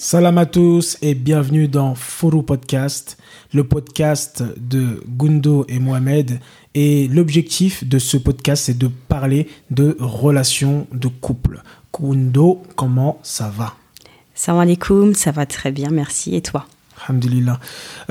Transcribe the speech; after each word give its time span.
Salam 0.00 0.38
à 0.38 0.46
tous 0.46 0.96
et 1.02 1.16
bienvenue 1.16 1.66
dans 1.66 1.96
Foru 1.96 2.44
Podcast, 2.44 3.18
le 3.52 3.64
podcast 3.64 4.44
de 4.56 5.02
Gundo 5.08 5.66
et 5.68 5.80
Mohamed. 5.80 6.38
Et 6.76 7.08
l'objectif 7.08 7.82
de 7.82 7.98
ce 7.98 8.16
podcast, 8.16 8.66
c'est 8.66 8.78
de 8.78 8.86
parler 8.86 9.48
de 9.72 9.96
relations 9.98 10.86
de 10.92 11.08
couple. 11.08 11.64
Gundo, 11.92 12.62
comment 12.76 13.18
ça 13.24 13.48
va? 13.48 13.74
Salam 14.36 14.60
alaikum, 14.60 15.14
ça 15.14 15.32
va 15.32 15.46
très 15.46 15.72
bien, 15.72 15.90
merci. 15.90 16.36
Et 16.36 16.42
toi? 16.42 16.68
Alhamdulillah. 17.08 17.58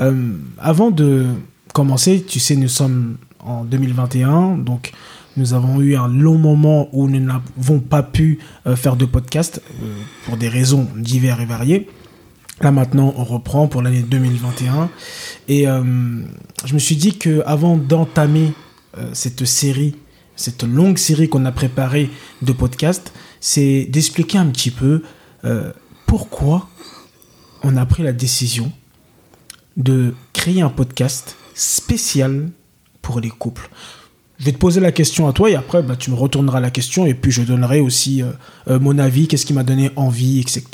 Euh, 0.00 0.34
avant 0.58 0.90
de 0.90 1.24
commencer, 1.72 2.22
tu 2.22 2.38
sais, 2.38 2.56
nous 2.56 2.68
sommes 2.68 3.16
en 3.40 3.64
2021, 3.64 4.58
donc 4.58 4.92
nous 5.38 5.54
avons 5.54 5.80
eu 5.80 5.96
un 5.96 6.08
long 6.08 6.36
moment 6.36 6.88
où 6.92 7.08
nous 7.08 7.20
n'avons 7.20 7.78
pas 7.78 8.02
pu 8.02 8.40
euh, 8.66 8.74
faire 8.74 8.96
de 8.96 9.04
podcast 9.04 9.62
euh, 9.82 9.94
pour 10.24 10.36
des 10.36 10.48
raisons 10.48 10.88
diverses 10.96 11.40
et 11.40 11.46
variées. 11.46 11.88
Là 12.60 12.72
maintenant, 12.72 13.14
on 13.16 13.22
reprend 13.22 13.68
pour 13.68 13.82
l'année 13.82 14.02
2021. 14.02 14.90
Et 15.46 15.68
euh, 15.68 15.82
je 16.64 16.74
me 16.74 16.78
suis 16.78 16.96
dit 16.96 17.16
que 17.16 17.42
avant 17.46 17.76
d'entamer 17.76 18.52
cette 19.12 19.44
série, 19.44 19.94
cette 20.34 20.64
longue 20.64 20.98
série 20.98 21.28
qu'on 21.28 21.44
a 21.44 21.52
préparée 21.52 22.10
de 22.42 22.52
podcasts, 22.52 23.12
c'est 23.38 23.84
d'expliquer 23.84 24.38
un 24.38 24.46
petit 24.46 24.72
peu 24.72 25.02
pourquoi 26.06 26.68
on 27.62 27.76
a 27.76 27.86
pris 27.86 28.02
la 28.02 28.12
décision 28.12 28.72
de 29.76 30.14
créer 30.32 30.62
un 30.62 30.70
podcast 30.70 31.36
spécial 31.54 32.50
pour 33.02 33.20
les 33.20 33.30
couples. 33.30 33.70
Je 34.38 34.44
vais 34.44 34.52
te 34.52 34.58
poser 34.58 34.80
la 34.80 34.92
question 34.92 35.26
à 35.26 35.32
toi 35.32 35.50
et 35.50 35.56
après, 35.56 35.82
bah, 35.82 35.96
tu 35.96 36.10
me 36.10 36.16
retourneras 36.16 36.60
la 36.60 36.70
question 36.70 37.06
et 37.06 37.14
puis 37.14 37.32
je 37.32 37.42
donnerai 37.42 37.80
aussi 37.80 38.22
euh, 38.22 38.30
euh, 38.68 38.78
mon 38.78 38.98
avis, 38.98 39.26
qu'est-ce 39.26 39.44
qui 39.44 39.52
m'a 39.52 39.64
donné 39.64 39.90
envie, 39.96 40.38
etc. 40.40 40.64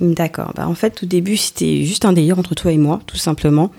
D'accord. 0.00 0.52
Bah, 0.56 0.66
en 0.66 0.74
fait, 0.74 1.02
au 1.02 1.06
début, 1.06 1.36
c'était 1.36 1.84
juste 1.84 2.06
un 2.06 2.14
délire 2.14 2.38
entre 2.38 2.54
toi 2.54 2.72
et 2.72 2.78
moi, 2.78 3.00
tout 3.06 3.18
simplement. 3.18 3.70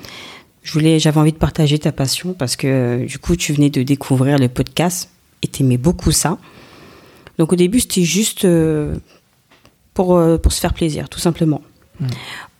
J'avais 0.63 1.17
envie 1.17 1.31
de 1.31 1.37
partager 1.37 1.79
ta 1.79 1.91
passion 1.91 2.33
parce 2.33 2.55
que 2.55 3.05
du 3.05 3.17
coup, 3.17 3.35
tu 3.35 3.53
venais 3.53 3.69
de 3.69 3.81
découvrir 3.83 4.37
le 4.37 4.49
podcast 4.49 5.09
et 5.41 5.47
t'aimais 5.47 5.77
beaucoup 5.77 6.11
ça. 6.11 6.37
Donc 7.39 7.53
au 7.53 7.55
début, 7.55 7.79
c'était 7.79 8.03
juste 8.03 8.45
euh, 8.45 8.95
pour, 9.93 10.21
pour 10.41 10.51
se 10.51 10.59
faire 10.59 10.73
plaisir, 10.73 11.09
tout 11.09 11.19
simplement. 11.19 11.61
Hmm. 11.99 12.07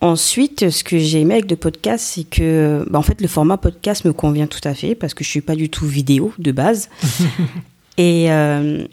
Ensuite, 0.01 0.69
ce 0.69 0.83
que 0.83 0.97
j'ai 0.97 1.21
aimé 1.21 1.35
avec 1.35 1.49
le 1.49 1.57
podcast, 1.57 2.05
c'est 2.05 2.23
que, 2.23 2.85
bah, 2.89 2.99
en 2.99 3.01
fait, 3.01 3.19
le 3.21 3.27
format 3.27 3.57
podcast 3.57 4.05
me 4.05 4.13
convient 4.13 4.47
tout 4.47 4.61
à 4.63 4.73
fait 4.73 4.95
parce 4.95 5.13
que 5.13 5.23
je 5.23 5.29
suis 5.29 5.41
pas 5.41 5.55
du 5.55 5.69
tout 5.69 5.85
vidéo 5.85 6.33
de 6.37 6.51
base. 6.51 6.89
et 7.97 8.31
euh, 8.31 8.85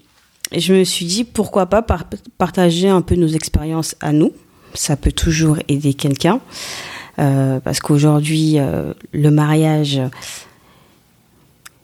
je 0.56 0.74
me 0.74 0.84
suis 0.84 1.06
dit 1.06 1.24
pourquoi 1.24 1.66
pas 1.66 1.84
partager 2.38 2.88
un 2.88 3.02
peu 3.02 3.16
nos 3.16 3.28
expériences 3.28 3.96
à 4.00 4.12
nous. 4.12 4.32
Ça 4.74 4.96
peut 4.96 5.12
toujours 5.12 5.58
aider 5.68 5.94
quelqu'un 5.94 6.40
euh, 7.18 7.60
parce 7.60 7.80
qu'aujourd'hui, 7.80 8.58
euh, 8.58 8.92
le 9.12 9.30
mariage, 9.30 10.00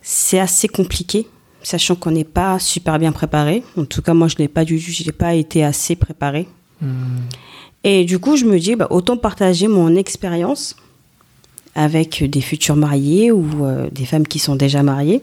c'est 0.03 0.41
assez 0.41 0.67
compliqué, 0.67 1.29
sachant 1.63 1.95
qu'on 1.95 2.11
n'est 2.11 2.25
pas 2.25 2.59
super 2.59 2.99
bien 2.99 3.13
préparé. 3.13 3.63
En 3.77 3.85
tout 3.85 4.03
cas, 4.03 4.15
moi, 4.15 4.29
je 4.29 4.37
n'ai 4.39 4.49
pas 4.49 4.65
du, 4.65 4.79
j'ai 4.79 5.13
pas 5.13 5.35
été 5.35 5.63
assez 5.63 5.95
préparé. 5.95 6.49
Hmm. 6.81 7.19
Et 7.85 8.05
du 8.05 8.19
coup, 8.19 8.37
je 8.37 8.45
me 8.45 8.59
dis, 8.59 8.77
bah, 8.77 8.89
autant 8.91 9.17
partager 9.17 9.69
mon 9.69 9.95
expérience 9.97 10.77
avec 11.75 12.23
des 12.29 12.41
futurs 12.41 12.77
mariés 12.77 13.33
ou 13.33 13.65
euh, 13.65 13.89
des 13.91 14.05
femmes 14.05 14.27
qui 14.27 14.39
sont 14.39 14.57
déjà 14.57 14.83
mariées. 14.83 15.23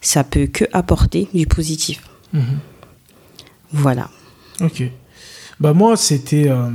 Ça 0.00 0.24
peut 0.24 0.46
que 0.46 0.64
apporter 0.72 1.28
du 1.34 1.46
positif. 1.46 2.02
Mhm. 2.32 2.58
Voilà. 3.72 4.08
Ok. 4.60 4.82
Bah 5.58 5.72
moi, 5.72 5.96
c'était 5.96 6.48
euh, 6.48 6.68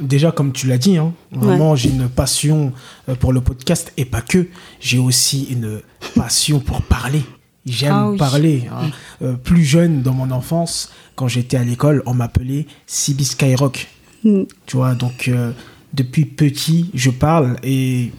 déjà 0.00 0.32
comme 0.32 0.52
tu 0.52 0.66
l'as 0.66 0.78
dit. 0.78 0.96
Hein, 0.96 1.12
vraiment, 1.32 1.76
j'ai 1.76 1.90
une 1.90 2.08
passion 2.08 2.72
euh, 3.08 3.14
pour 3.14 3.32
le 3.32 3.40
podcast 3.40 3.92
et 3.96 4.04
pas 4.04 4.22
que. 4.22 4.48
J'ai 4.80 4.98
aussi 4.98 5.48
une 5.50 5.80
passion 6.14 6.60
pour 6.60 6.82
parler. 6.82 7.22
J'aime 7.66 7.92
ah 7.92 8.12
parler. 8.18 8.68
Hein. 8.70 9.36
plus 9.42 9.64
jeune, 9.64 10.02
dans 10.02 10.12
mon 10.12 10.30
enfance, 10.30 10.92
quand 11.14 11.28
j'étais 11.28 11.56
à 11.56 11.64
l'école, 11.64 12.02
on 12.04 12.12
m'appelait 12.12 12.66
Sibi 12.86 13.24
Skyrock. 13.24 13.88
Mm. 14.24 14.44
Tu 14.66 14.76
vois, 14.76 14.94
donc 14.94 15.28
euh, 15.28 15.52
depuis 15.92 16.24
petit, 16.24 16.90
je 16.94 17.10
parle 17.10 17.56
et 17.62 18.10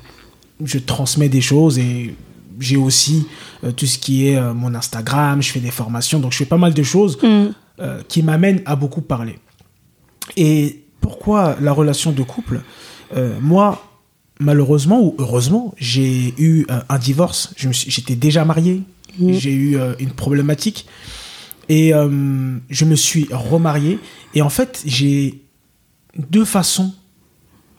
je 0.64 0.78
transmets 0.78 1.30
des 1.30 1.42
choses 1.42 1.78
et 1.80 2.16
j'ai 2.60 2.78
aussi 2.78 3.28
euh, 3.64 3.72
tout 3.72 3.86
ce 3.86 3.98
qui 3.98 4.28
est 4.28 4.38
euh, 4.38 4.54
mon 4.54 4.74
Instagram, 4.76 5.42
je 5.42 5.52
fais 5.52 5.60
des 5.60 5.72
formations, 5.72 6.20
donc 6.20 6.32
je 6.32 6.38
fais 6.38 6.46
pas 6.46 6.58
mal 6.58 6.74
de 6.74 6.84
choses 6.84 7.18
mm. 7.22 7.48
qui 8.08 8.24
m'amènent 8.24 8.62
à 8.66 8.76
beaucoup 8.76 9.02
parler. 9.02 9.38
Et 10.38 10.84
pourquoi 11.02 11.58
la 11.60 11.74
relation 11.74 12.12
de 12.12 12.24
couple 12.24 12.62
Moi, 13.42 13.84
malheureusement 14.40 15.02
ou 15.04 15.14
heureusement, 15.20 15.76
j'ai 15.78 16.34
eu 16.38 16.66
un 16.70 16.98
divorce. 16.98 17.54
J'étais 17.58 18.16
déjà 18.16 18.46
marié, 18.46 18.82
mm. 19.20 19.34
j'ai 19.34 19.54
eu 19.54 19.78
une 20.00 20.12
problématique 20.12 20.88
et 21.68 21.92
je 21.92 22.86
me 22.86 22.96
suis 22.96 23.28
remarié. 23.32 24.00
Et 24.34 24.42
en 24.42 24.50
fait, 24.50 24.82
j'ai 24.86 25.45
deux 26.18 26.46
façons 26.46 26.94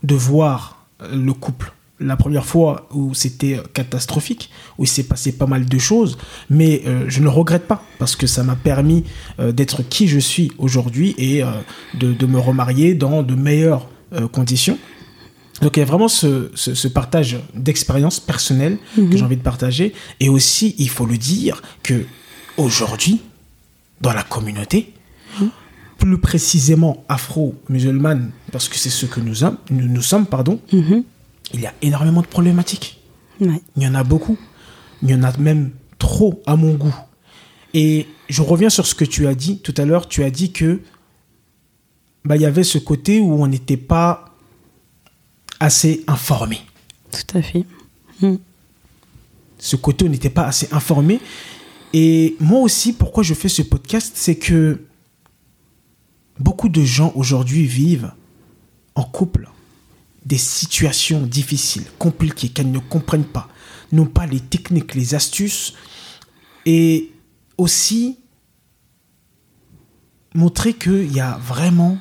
de 0.02 0.14
voir 0.14 0.86
le 1.12 1.32
couple. 1.32 1.72
La 1.98 2.16
première 2.16 2.44
fois 2.44 2.88
où 2.92 3.14
c'était 3.14 3.58
catastrophique, 3.72 4.50
où 4.76 4.84
il 4.84 4.86
s'est 4.86 5.04
passé 5.04 5.32
pas 5.32 5.46
mal 5.46 5.64
de 5.64 5.78
choses, 5.78 6.18
mais 6.50 6.82
euh, 6.86 7.06
je 7.08 7.22
ne 7.22 7.28
regrette 7.28 7.66
pas 7.66 7.82
parce 7.98 8.16
que 8.16 8.26
ça 8.26 8.42
m'a 8.42 8.54
permis 8.54 9.04
euh, 9.40 9.50
d'être 9.50 9.82
qui 9.82 10.06
je 10.06 10.18
suis 10.18 10.52
aujourd'hui 10.58 11.14
et 11.16 11.42
euh, 11.42 11.48
de, 11.94 12.26
me 12.26 12.38
remarier 12.38 12.94
dans 12.94 13.22
de 13.22 13.34
meilleures 13.34 13.88
conditions. 14.32 14.78
Donc 15.62 15.76
il 15.76 15.80
y 15.80 15.82
a 15.82 15.86
vraiment 15.86 16.08
ce, 16.08 16.88
partage 16.88 17.38
d'expérience 17.54 18.20
personnelle 18.20 18.78
que 18.94 19.00
mhm. 19.00 19.16
j'ai 19.16 19.24
envie 19.24 19.36
de 19.36 19.42
partager. 19.42 19.94
Et 20.20 20.28
aussi, 20.28 20.74
il 20.78 20.90
faut 20.90 21.06
le 21.06 21.16
dire, 21.16 21.62
que 21.82 22.04
aujourd'hui, 22.58 23.22
dans 24.02 24.12
la 24.12 24.22
communauté, 24.22 24.92
plus 25.98 26.18
précisément 26.18 27.04
afro-musulmane, 27.08 28.30
parce 28.52 28.68
que 28.68 28.76
c'est 28.76 28.90
ce 28.90 29.06
que 29.06 29.20
nous 29.20 29.36
sommes, 29.36 29.56
nous, 29.70 30.02
sommes 30.02 30.26
pardon, 30.26 30.60
mhm. 30.72 31.04
il 31.54 31.60
y 31.60 31.66
a 31.66 31.74
énormément 31.82 32.20
de 32.20 32.26
problématiques. 32.26 33.00
Il 33.40 33.60
y 33.76 33.86
en 33.86 33.94
a 33.94 34.04
beaucoup. 34.04 34.38
Il 35.02 35.10
y 35.10 35.14
en 35.14 35.22
a 35.22 35.36
même 35.38 35.70
trop 35.98 36.42
à 36.46 36.56
mon 36.56 36.74
goût. 36.74 36.94
Et 37.74 38.06
je 38.28 38.42
reviens 38.42 38.70
sur 38.70 38.86
ce 38.86 38.94
que 38.94 39.04
tu 39.04 39.26
as 39.26 39.34
dit 39.34 39.58
tout 39.58 39.74
à 39.76 39.84
l'heure. 39.84 40.08
Tu 40.08 40.24
as 40.24 40.30
dit 40.30 40.52
que 40.52 40.80
bah, 42.24 42.36
il 42.36 42.42
y 42.42 42.46
avait 42.46 42.64
ce 42.64 42.78
côté 42.78 43.20
où 43.20 43.42
on 43.42 43.46
n'était 43.46 43.76
pas 43.76 44.34
assez 45.60 46.02
informé. 46.06 46.60
Tout 47.12 47.38
à 47.38 47.42
fait. 47.42 47.64
Mm. 48.20 48.36
Ce 49.58 49.76
côté 49.76 50.04
où 50.04 50.08
on 50.08 50.10
n'était 50.10 50.30
pas 50.30 50.46
assez 50.46 50.68
informé. 50.72 51.20
Et 51.92 52.36
moi 52.40 52.60
aussi, 52.60 52.92
pourquoi 52.92 53.22
je 53.22 53.34
fais 53.34 53.48
ce 53.48 53.62
podcast, 53.62 54.12
c'est 54.16 54.36
que 54.36 54.80
Beaucoup 56.38 56.68
de 56.68 56.82
gens 56.82 57.12
aujourd'hui 57.14 57.66
vivent 57.66 58.12
en 58.94 59.04
couple 59.04 59.48
des 60.24 60.38
situations 60.38 61.22
difficiles, 61.22 61.86
compliquées, 61.98 62.48
qu'elles 62.48 62.70
ne 62.70 62.80
comprennent 62.80 63.24
pas, 63.24 63.48
n'ont 63.92 64.06
pas 64.06 64.26
les 64.26 64.40
techniques, 64.40 64.94
les 64.94 65.14
astuces, 65.14 65.74
et 66.66 67.12
aussi 67.56 68.18
montrer 70.34 70.74
qu'il 70.74 71.12
y 71.12 71.20
a 71.20 71.38
vraiment, 71.38 71.98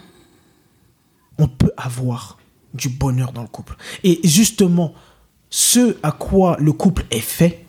on 1.37 1.47
peut 1.47 1.71
avoir 1.77 2.37
du 2.73 2.89
bonheur 2.89 3.31
dans 3.31 3.41
le 3.41 3.47
couple. 3.47 3.77
Et 4.03 4.19
justement, 4.27 4.93
ce 5.49 5.97
à 6.03 6.11
quoi 6.11 6.57
le 6.59 6.73
couple 6.73 7.05
est 7.11 7.21
fait, 7.21 7.65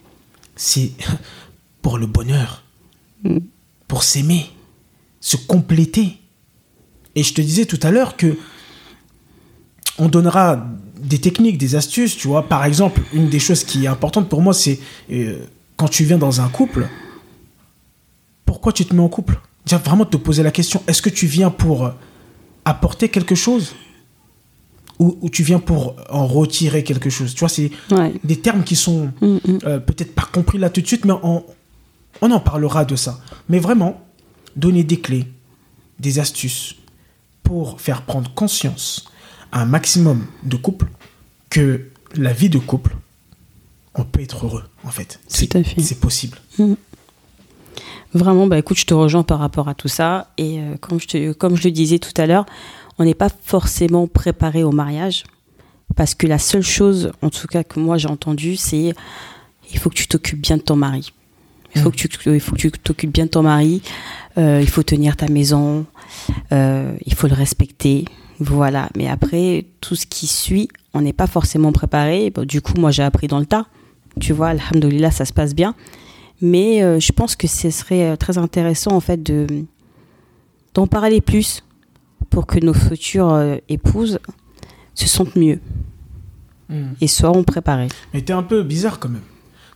c'est 0.57 0.93
pour 1.83 1.99
le 1.99 2.07
bonheur, 2.07 2.65
mm. 3.25 3.39
pour 3.87 4.03
s'aimer, 4.03 4.51
se 5.21 5.37
compléter. 5.37 6.19
Et 7.17 7.23
je 7.23 7.35
te 7.35 7.41
disais 7.41 7.65
tout 7.65 7.81
à 7.83 7.91
l'heure 7.91 8.17
que 8.17 8.37
on 9.99 10.09
donnera 10.09 10.67
des 11.01 11.19
techniques, 11.19 11.57
des 11.59 11.75
astuces, 11.75 12.17
tu 12.17 12.29
vois. 12.29 12.47
Par 12.49 12.65
exemple, 12.65 13.01
une 13.15 13.31
des 13.31 13.39
choses 13.39 13.65
qui 13.65 13.85
est 13.85 13.89
importante 13.89 14.29
pour 14.29 14.43
moi, 14.43 14.53
c'est 14.53 14.79
euh, 15.11 15.39
quand 15.77 15.89
tu 15.89 16.05
viens 16.05 16.19
dans 16.19 16.43
un 16.43 16.49
couple, 16.49 16.87
pourquoi 18.45 18.73
tu 18.73 18.85
te 18.85 18.95
mets 18.95 19.03
en 19.03 19.09
couple? 19.09 19.41
Vraiment 19.85 20.05
te 20.05 20.17
poser 20.17 20.43
la 20.43 20.53
question, 20.53 20.83
est-ce 20.87 21.03
que 21.03 21.11
tu 21.11 21.27
viens 21.27 21.51
pour 21.51 21.91
apporter 22.65 23.09
quelque 23.09 23.35
chose? 23.35 23.75
Ou, 24.99 25.29
tu 25.29 25.43
viens 25.43 25.59
pour 25.59 25.97
en 26.09 26.27
retirer 26.27 26.83
quelque 26.83 27.11
chose? 27.11 27.35
Tu 27.35 27.41
vois, 27.41 27.49
c'est 27.49 27.71
des 28.25 28.37
termes 28.37 28.65
qui 28.65 28.77
sont 28.77 29.13
mm, 29.21 29.27
mm. 29.27 29.59
Euh, 29.67 29.79
peut-être 29.79 30.15
pas 30.15 30.27
compris 30.31 30.57
là 30.57 30.71
tout 30.71 30.81
de 30.81 30.87
suite, 30.87 31.05
mais 31.05 31.13
on, 31.23 31.45
on 32.23 32.31
en 32.31 32.41
parlera 32.41 32.85
de 32.85 32.97
ça. 32.97 33.21
Mais 33.49 33.59
vraiment, 33.59 34.01
donner 34.55 34.85
des 34.85 34.99
clés, 35.01 35.27
des 36.01 36.19
astuces, 36.19 36.77
pour 37.47 37.81
faire 37.81 38.03
prendre 38.03 38.29
conscience 38.35 39.09
à 39.53 39.63
un 39.63 39.67
maximum 39.67 40.27
de 40.43 40.57
couples 40.57 40.89
que 41.49 41.89
la 42.17 42.33
vie 42.33 42.51
de 42.51 42.59
couple, 42.59 42.97
on 43.95 44.03
peut 44.03 44.21
être 44.21 44.45
heureux, 44.45 44.65
en 44.83 44.91
fait. 44.91 45.21
C'est 45.29 46.01
possible. 46.01 46.39
Mm. 46.59 46.75
Vraiment, 48.15 48.49
bah 48.49 48.59
écoute, 48.59 48.79
je 48.79 48.85
te 48.85 48.95
rejoins 48.95 49.23
par 49.23 49.39
rapport 49.39 49.69
à 49.69 49.75
tout 49.75 49.87
ça. 49.87 50.33
Et 50.39 50.59
euh, 50.59 50.77
comme, 50.81 51.01
je 51.01 51.07
te, 51.07 51.33
comme 51.33 51.55
je 51.57 51.65
le 51.65 51.71
disais 51.71 52.01
tout 52.01 52.21
à 52.21 52.27
l'heure, 52.27 52.47
on 52.99 53.05
n'est 53.05 53.15
pas 53.15 53.29
forcément 53.29 54.09
préparé 54.09 54.65
au 54.65 54.73
mariage. 54.73 55.23
Parce 55.95 56.17
que 56.17 56.27
la 56.27 56.39
seule 56.39 56.63
chose, 56.65 57.13
en 57.23 57.31
tout 57.31 57.47
cas, 57.47 57.63
que 57.63 57.79
moi 57.79 57.97
j'ai 57.97 58.09
entendu, 58.09 58.57
c'est 58.57 58.93
il 59.71 59.79
faut 59.79 59.89
que 59.89 59.95
tu 59.95 60.09
t'occupes 60.09 60.41
bien 60.41 60.57
de 60.57 60.63
ton 60.63 60.75
mari. 60.75 61.13
Il 61.77 61.83
faut, 61.83 61.91
que 61.91 61.97
tu, 61.97 62.09
il 62.27 62.41
faut 62.41 62.57
que 62.57 62.61
tu 62.61 62.71
t'occupes 62.71 63.13
bien 63.13 63.27
de 63.27 63.31
ton 63.31 63.43
mari. 63.43 63.83
Euh, 64.39 64.61
il 64.63 64.69
faut 64.69 64.83
tenir 64.83 65.17
ta 65.17 65.29
maison. 65.29 65.87
Euh, 66.53 66.97
il 67.05 67.15
faut 67.15 67.29
le 67.29 67.35
respecter. 67.35 68.05
Voilà. 68.41 68.89
Mais 68.97 69.09
après, 69.09 69.67
tout 69.81 69.95
ce 69.95 70.07
qui 70.07 70.27
suit, 70.27 70.69
on 70.95 71.03
n'est 71.03 71.13
pas 71.13 71.27
forcément 71.27 71.73
préparé. 71.73 72.31
Bon, 72.31 72.45
du 72.45 72.61
coup, 72.61 72.75
moi, 72.79 72.91
j'ai 72.91 73.03
appris 73.03 73.27
dans 73.29 73.39
le 73.39 73.47
tas. 73.47 73.67
Tu 74.21 74.33
vois, 74.33 74.49
alhamdoulilah, 74.49 75.11
ça 75.11 75.25
se 75.25 75.33
passe 75.33 75.55
bien. 75.55 75.75
Mais 76.41 76.83
euh, 76.83 76.99
je 77.01 77.13
pense 77.13 77.37
que 77.37 77.47
ce 77.47 77.71
serait 77.71 78.17
très 78.17 78.39
intéressant, 78.39 78.93
en 78.93 79.01
fait, 79.01 79.23
de 79.23 79.47
d'en 80.75 80.87
parler 80.87 81.21
plus 81.23 81.63
pour 82.29 82.47
que 82.47 82.59
nos 82.59 82.75
futures 82.75 83.59
épouses 83.69 84.19
se 84.95 85.07
sentent 85.09 85.37
mieux 85.37 85.59
Hmm. 86.69 86.95
et 87.01 87.07
soient 87.07 87.33
préparées. 87.45 87.89
Mais 88.13 88.23
t'es 88.23 88.33
un 88.33 88.43
peu 88.43 88.65
bizarre 88.65 88.99
quand 88.99 89.09
même. 89.09 89.23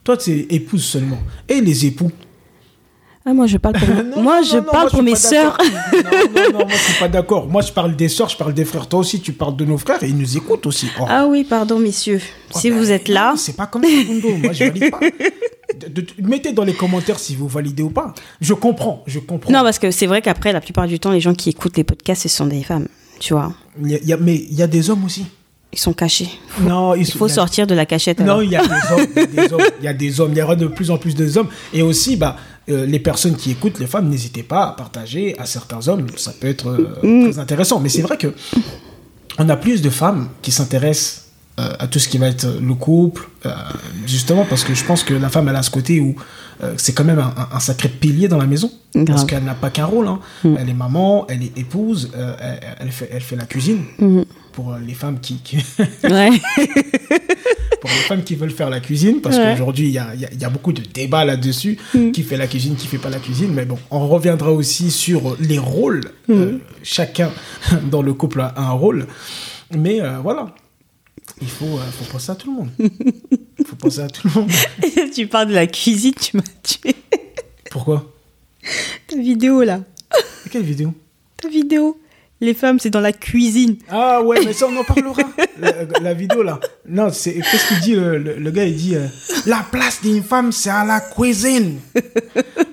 Toi, 0.05 0.17
t'es 0.17 0.47
épouse 0.51 0.85
seulement. 0.85 1.19
Et 1.49 1.61
les 1.61 1.87
époux? 1.87 2.11
Ah, 3.27 3.35
moi, 3.35 3.47
je 3.47 3.59
parle 3.59 3.75
pour, 3.79 3.89
Non, 4.17 4.23
moi, 4.23 4.41
non, 4.41 4.47
je 4.47 4.57
non, 4.57 4.63
parle 4.65 4.75
moi, 4.85 4.91
pour 4.91 5.01
suis 5.01 5.03
mes 5.03 5.15
sœurs. 5.15 5.59
Non, 5.93 6.53
non, 6.53 6.59
moi 6.61 6.69
je 6.71 6.77
suis 6.77 6.99
pas 6.99 7.09
d'accord. 7.09 7.47
Moi 7.49 7.61
je 7.63 7.73
parle 7.73 7.95
des 7.95 8.09
sœurs, 8.09 8.29
je 8.31 8.37
parle 8.37 8.55
des 8.55 8.65
frères. 8.65 8.89
Toi 8.89 9.01
aussi 9.01 9.21
tu 9.21 9.33
parles 9.33 9.57
de 9.57 9.65
nos 9.65 9.77
frères 9.79 10.03
et 10.03 10.09
ils 10.09 10.17
nous 10.17 10.37
écoutent 10.37 10.65
aussi. 10.67 10.87
Oh. 10.99 11.05
Ah 11.09 11.27
oui, 11.27 11.45
pardon, 11.45 11.79
messieurs. 11.79 12.21
Si 12.55 12.71
Oh, 12.71 12.75
vous 12.77 12.85
ben, 12.85 12.91
êtes 12.93 13.09
là, 13.09 13.35
C'est 13.37 13.57
pas 13.57 13.67
comme 13.67 13.83
ça, 13.85 13.89
Mundo. 13.91 14.29
Moi 14.43 14.53
je 14.53 14.65
valide 14.65 14.91
pas. 14.91 15.01
De- 15.01 16.01
de- 16.01 16.07
mettez 16.23 16.53
dans 16.53 16.65
les 16.65 16.73
commentaires 16.73 17.19
si 17.19 17.37
vous 17.37 17.47
validez 17.49 17.83
ou 17.83 17.91
pas. 17.91 18.15
Je 18.41 18.55
comprends, 18.55 19.03
je 19.07 19.19
comprends. 19.19 19.53
Non, 19.53 19.63
parce 19.63 19.79
que 19.79 19.91
c'est 19.91 20.07
vrai 20.07 20.23
qu'après, 20.23 20.53
la 20.53 20.61
plupart 20.61 20.87
du 20.87 20.99
temps, 20.99 21.11
les 21.13 21.21
gens 21.21 21.35
qui 21.35 21.51
écoutent 21.51 21.77
les 21.77 21.85
podcasts, 21.85 22.23
ce 22.23 22.29
sont 22.29 22.47
des 22.47 22.63
femmes. 22.63 22.89
Tu 23.19 23.35
vois, 23.35 23.53
y 23.83 23.95
a- 23.97 23.99
y 24.03 24.13
a- 24.13 24.17
mais 24.17 24.35
il 24.37 24.55
y 24.55 24.63
a 24.63 24.67
des 24.67 24.89
hommes 24.91 25.05
aussi. 25.05 25.27
Ils 25.73 25.79
sont 25.79 25.93
cachés. 25.93 26.29
Non, 26.61 26.95
Il 26.95 27.11
faut 27.11 27.27
a- 27.27 27.29
sortir 27.29 27.67
de 27.67 27.75
la 27.75 27.87
cachette. 27.87 28.21
Non, 28.21 28.41
il 28.41 28.51
y 28.51 28.57
a 28.57 28.63
des 28.63 28.75
hommes, 28.93 29.07
il 29.17 29.21
y 29.35 29.39
a 29.39 29.47
des 29.47 29.53
hommes, 29.53 29.63
il 29.81 29.85
y 29.85 29.89
a 29.89 29.93
des 29.93 30.21
hommes, 30.21 30.33
il 30.33 30.39
y 30.39 30.43
aura 30.43 30.57
de 30.57 30.67
plus 30.67 30.91
en 30.91 30.99
plus 30.99 31.15
d'hommes. 31.15 31.49
Et 31.73 31.83
aussi, 31.83 32.17
bah, 32.17 32.37
euh, 32.69 32.87
les 32.87 32.99
personnes 32.99 33.37
qui 33.37 33.51
écoutent, 33.53 33.79
les 33.79 33.87
femmes, 33.87 34.09
n'hésitez 34.09 34.43
pas 34.43 34.65
à 34.69 34.73
partager 34.73 35.37
à 35.39 35.47
certains 35.47 35.87
hommes. 35.89 36.07
Ça 36.17 36.33
peut 36.39 36.49
être 36.49 36.69
euh, 36.69 36.99
Mm. 37.03 37.31
très 37.31 37.39
intéressant. 37.39 37.79
Mais 37.81 37.89
c'est 37.89 38.03
vrai 38.03 38.17
que 38.19 38.35
on 39.39 39.49
a 39.49 39.57
plus 39.57 39.81
de 39.83 39.91
femmes 39.91 40.29
qui 40.43 40.51
s'intéressent 40.51 41.27
euh, 41.59 41.73
à 41.79 41.87
tout 41.89 41.99
ce 41.99 42.09
qui 42.09 42.17
va 42.19 42.29
être 42.29 42.47
le 42.61 42.75
couple, 42.75 43.29
justement 44.07 44.45
parce 44.49 44.65
que 44.65 44.73
je 44.75 44.85
pense 44.85 45.03
que 45.05 45.13
la 45.15 45.29
femme, 45.29 45.49
elle 45.49 45.57
a 45.57 45.63
ce 45.63 45.71
côté 45.71 46.01
où 46.01 46.15
c'est 46.77 46.93
quand 46.93 47.05
même 47.05 47.19
un, 47.19 47.33
un- 47.37 47.57
un 47.57 47.61
sacré 47.61 47.89
pilier 47.89 48.29
dans 48.29 48.37
la 48.39 48.47
maison. 48.47 48.71
Parce 49.07 49.25
qu'elle 49.25 49.45
n'a 49.45 49.55
pas 49.55 49.71
qu'un 49.71 49.85
rôle. 49.87 50.09
hein. 50.09 50.19
Mm. 50.45 50.57
Elle 50.59 50.69
est 50.69 50.75
maman, 50.75 51.27
elle 51.29 51.43
est 51.43 51.57
épouse, 51.59 52.11
elle, 52.15 52.61
elle 52.81 52.91
fait, 52.93 53.09
elle 53.13 53.21
fait 53.23 53.37
la 53.37 53.45
cuisine. 53.47 53.83
Mhm. 53.99 54.25
Pour 54.61 54.75
euh, 54.75 54.79
les 54.87 54.93
femmes 54.95 55.21
qui, 55.21 55.37
qui- 55.39 55.57
Ouais. 56.05 56.31
pour 57.81 57.89
les 57.91 57.97
femmes 58.09 58.23
qui 58.23 58.35
veulent 58.35 58.51
faire 58.51 58.69
la 58.69 58.81
cuisine, 58.81 59.21
parce 59.23 59.37
Ouais. 59.37 59.47
Mm. 59.47 59.57
qu'aujourd'hui, 59.59 59.87
il 59.87 59.93
y 59.93 59.99
a, 59.99 60.15
y 60.15 60.25
a- 60.27 60.33
y 60.35 60.45
a 60.45 60.51
beaucoup 60.51 60.73
de 60.73 60.83
débats 60.83 61.25
là-dessus, 61.25 61.79
qui 62.13 62.23
fait 62.23 62.37
la 62.37 62.47
cuisine, 62.47 62.77
qui 62.77 62.87
fait 62.87 62.99
pas 62.99 63.09
la 63.11 63.19
cuisine, 63.19 63.53
mais 63.55 63.65
bon, 63.65 63.79
on 63.91 64.07
reviendra 64.07 64.53
aussi 64.53 64.91
sur 64.91 65.37
les 65.41 65.59
rôles. 65.59 66.03
Mm. 66.29 66.33
Euh, 66.35 66.59
chacun 66.83 67.31
dans 67.91 68.03
le 68.03 68.13
couple 68.13 68.41
a 68.43 68.53
un 68.61 68.71
rôle, 68.73 69.07
mais 69.75 70.01
euh, 70.03 70.19
voilà, 70.19 70.55
il 71.41 71.49
faut, 71.49 71.65
euh, 71.79 71.91
faut 71.99 72.05
penser 72.13 72.33
à 72.33 72.35
tout 72.35 72.51
le 72.51 72.57
monde. 72.59 72.71
Il 73.59 73.67
faut 73.67 73.77
penser 73.77 74.01
à 74.01 74.09
tout 74.09 74.29
le 74.29 74.35
monde. 74.41 74.51
tu 75.15 75.27
parles 75.27 75.49
de 75.49 75.55
la 75.55 75.67
cuisine, 75.67 76.13
tu 76.21 76.37
m'as 76.37 76.43
tué. 76.63 76.95
Pourquoi? 77.71 78.13
Ta 79.07 79.17
vidéo, 79.17 79.63
là. 79.63 79.81
Quelle 80.51 80.65
vidéo? 80.65 80.93
Ta 81.41 81.49
vidéo. 81.49 81.99
Les 82.43 82.55
femmes, 82.55 82.79
c'est 82.79 82.89
dans 82.91 83.01
la 83.01 83.13
cuisine. 83.13 83.77
Ah 83.91 84.23
ouais, 84.23 84.39
mais 84.45 84.53
ça 84.55 84.67
on 84.67 84.77
en 84.77 84.85
parlera. 84.85 85.23
la, 85.61 85.73
la 86.01 86.15
vidéo 86.15 86.43
là. 86.43 86.59
Non, 86.89 87.11
c'est 87.13 87.35
qu'est-ce 87.35 87.69
qu'il 87.69 87.81
dit 87.81 87.95
le, 87.95 88.17
le- 88.17 88.37
le 88.37 88.51
gars 88.51 88.65
Il 88.65 88.77
dit 88.77 88.97
euh, 88.97 89.07
la 89.47 89.65
place 89.71 90.01
d'une 90.03 90.23
femme 90.23 90.51
c'est 90.51 90.71
à 90.71 90.85
la 90.87 91.01
cuisine. 91.01 91.81
mais 91.95 92.03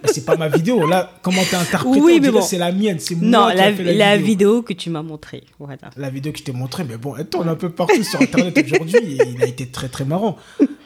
c'est 0.06 0.26
pas 0.26 0.38
ma 0.38 0.48
vidéo 0.48 0.88
là. 0.88 1.12
Comment 1.22 1.42
t'as 1.52 1.60
interprété 1.60 2.00
Oui, 2.00 2.20
mais 2.22 2.32
bon. 2.32 2.42
C'est 2.42 2.58
la 2.58 2.72
mienne. 2.72 3.00
C'est 3.00 3.16
moi 3.16 3.28
Non, 3.48 3.52
qui 3.52 3.58
la, 3.58 3.70
ai 3.70 3.74
fait 3.74 3.84
la, 3.84 3.94
la 3.94 4.18
vidéo. 4.18 4.28
vidéo. 4.28 4.62
que 4.62 4.74
tu 4.74 4.90
m'as 4.90 5.02
montrée. 5.02 5.44
Voilà. 5.60 5.90
La 5.98 6.10
vidéo 6.10 6.32
que 6.32 6.40
je 6.40 6.44
t'ai 6.46 6.54
montrée, 6.54 6.86
mais 6.88 6.96
bon, 6.96 7.16
elle 7.18 7.28
tourne 7.28 7.50
un 7.50 7.56
peu 7.56 7.70
partout 7.70 8.04
sur 8.04 8.22
internet 8.22 8.58
aujourd'hui. 8.72 9.18
il 9.36 9.44
a 9.44 9.48
été 9.48 9.66
très 9.68 9.90
très 9.90 10.06
marrant. 10.06 10.38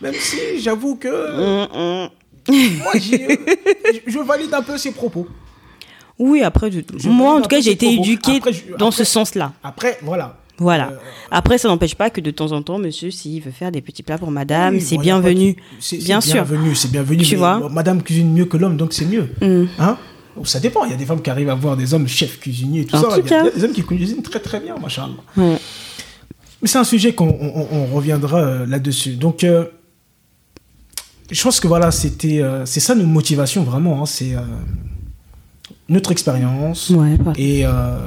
Même 0.01 0.16
si 0.16 0.60
j'avoue 0.60 0.95
que 0.95 2.07
Mm, 2.50 2.77
moi 2.84 2.94
j'ai- 2.95 3.39
je, 4.07 4.12
je 4.12 4.18
valide 4.18 4.51
un 4.56 4.63
peu 4.63 4.75
ses 4.75 4.92
propos. 4.92 5.27
Oui, 6.22 6.42
après, 6.44 6.70
je- 6.72 7.10
moi, 7.10 7.36
en 7.36 7.42
tout 7.42 7.48
cas, 7.50 7.60
j'ai 7.62 7.72
été 7.72 7.92
éduquée 7.94 8.38
Après, 8.38 8.54
je- 8.54 8.78
dans 8.78 8.88
après- 8.90 8.98
ce 8.98 9.04
sens-là. 9.04 9.54
Après, 9.64 9.98
voilà. 10.04 10.38
Voilà. 10.60 10.90
Euh, 10.92 10.96
Après, 11.32 11.58
ça 11.58 11.68
n'empêche 11.68 11.96
pas 11.96 12.12
que 12.12 12.22
de 12.22 12.30
temps 12.30 12.52
en 12.52 12.62
temps, 12.62 12.78
monsieur, 12.78 13.10
s'il 13.10 13.42
veut 13.42 13.50
faire 13.52 13.72
des 13.72 13.82
petits 13.82 14.04
plats 14.04 14.20
pour 14.20 14.30
madame, 14.30 14.76
Oui, 14.76 14.82
c'est 14.82 14.98
bon, 14.98 15.02
bienvenu. 15.02 15.56
C'est 15.80 15.98
Bien 15.98 16.20
bienvenu, 16.20 16.76
c'est 16.76 16.92
bienvenu. 16.92 17.24
Tu 17.24 17.32
mais, 17.34 17.40
vois 17.40 17.68
Madame 17.70 18.04
cuisine 18.04 18.32
mieux 18.32 18.46
que 18.46 18.58
l'homme, 18.58 18.78
donc 18.78 18.94
c'est 18.94 19.06
mieux. 19.06 19.30
Mm. 19.42 19.66
Hein 19.80 19.98
Ça 20.44 20.60
dépend. 20.60 20.86
Il 20.86 20.92
y 20.92 20.94
a 20.94 20.98
des 20.98 21.06
femmes 21.06 21.22
qui 21.24 21.32
arrivent 21.32 21.50
à 21.50 21.56
voir 21.56 21.76
des 21.76 21.94
hommes 21.96 22.08
chefs 22.08 22.40
cuisiniers 22.40 22.82
et 22.82 22.86
tout 22.86 22.96
En 22.96 23.02
ça. 23.10 23.18
tout 23.18 23.24
Il 23.26 23.32
y, 23.32 23.34
a- 23.34 23.50
des 23.50 23.64
hommes 23.64 23.72
qui 23.72 23.82
cuisinent 23.84 24.22
très 24.22 24.40
très 24.40 24.60
bien. 24.60 24.76
Ouais. 25.38 25.58
Mais 26.62 26.68
c'est 26.68 26.78
un 26.78 26.84
sujet 26.84 27.14
qu'on 27.16 27.30
on- 27.30 27.68
on 27.72 27.86
reviendra 27.88 28.40
euh, 28.40 28.66
là-dessus. 28.68 29.14
Donc, 29.16 29.44
euh, 29.44 29.66
je 31.32 31.42
pense 31.42 31.60
que 31.60 31.68
voilà, 31.68 31.90
c'était, 31.92 32.40
euh, 32.42 32.66
c'est 32.68 32.80
ça 32.80 32.94
notre 32.94 33.08
motivation 33.10 33.64
vraiment. 33.64 34.04
hein, 34.04 34.06
c'est 34.06 34.36
euh, 34.36 34.42
notre 35.89 36.12
expérience 36.12 36.89
Ouais, 36.92 37.18
et 37.38 37.66
euh, 37.66 37.98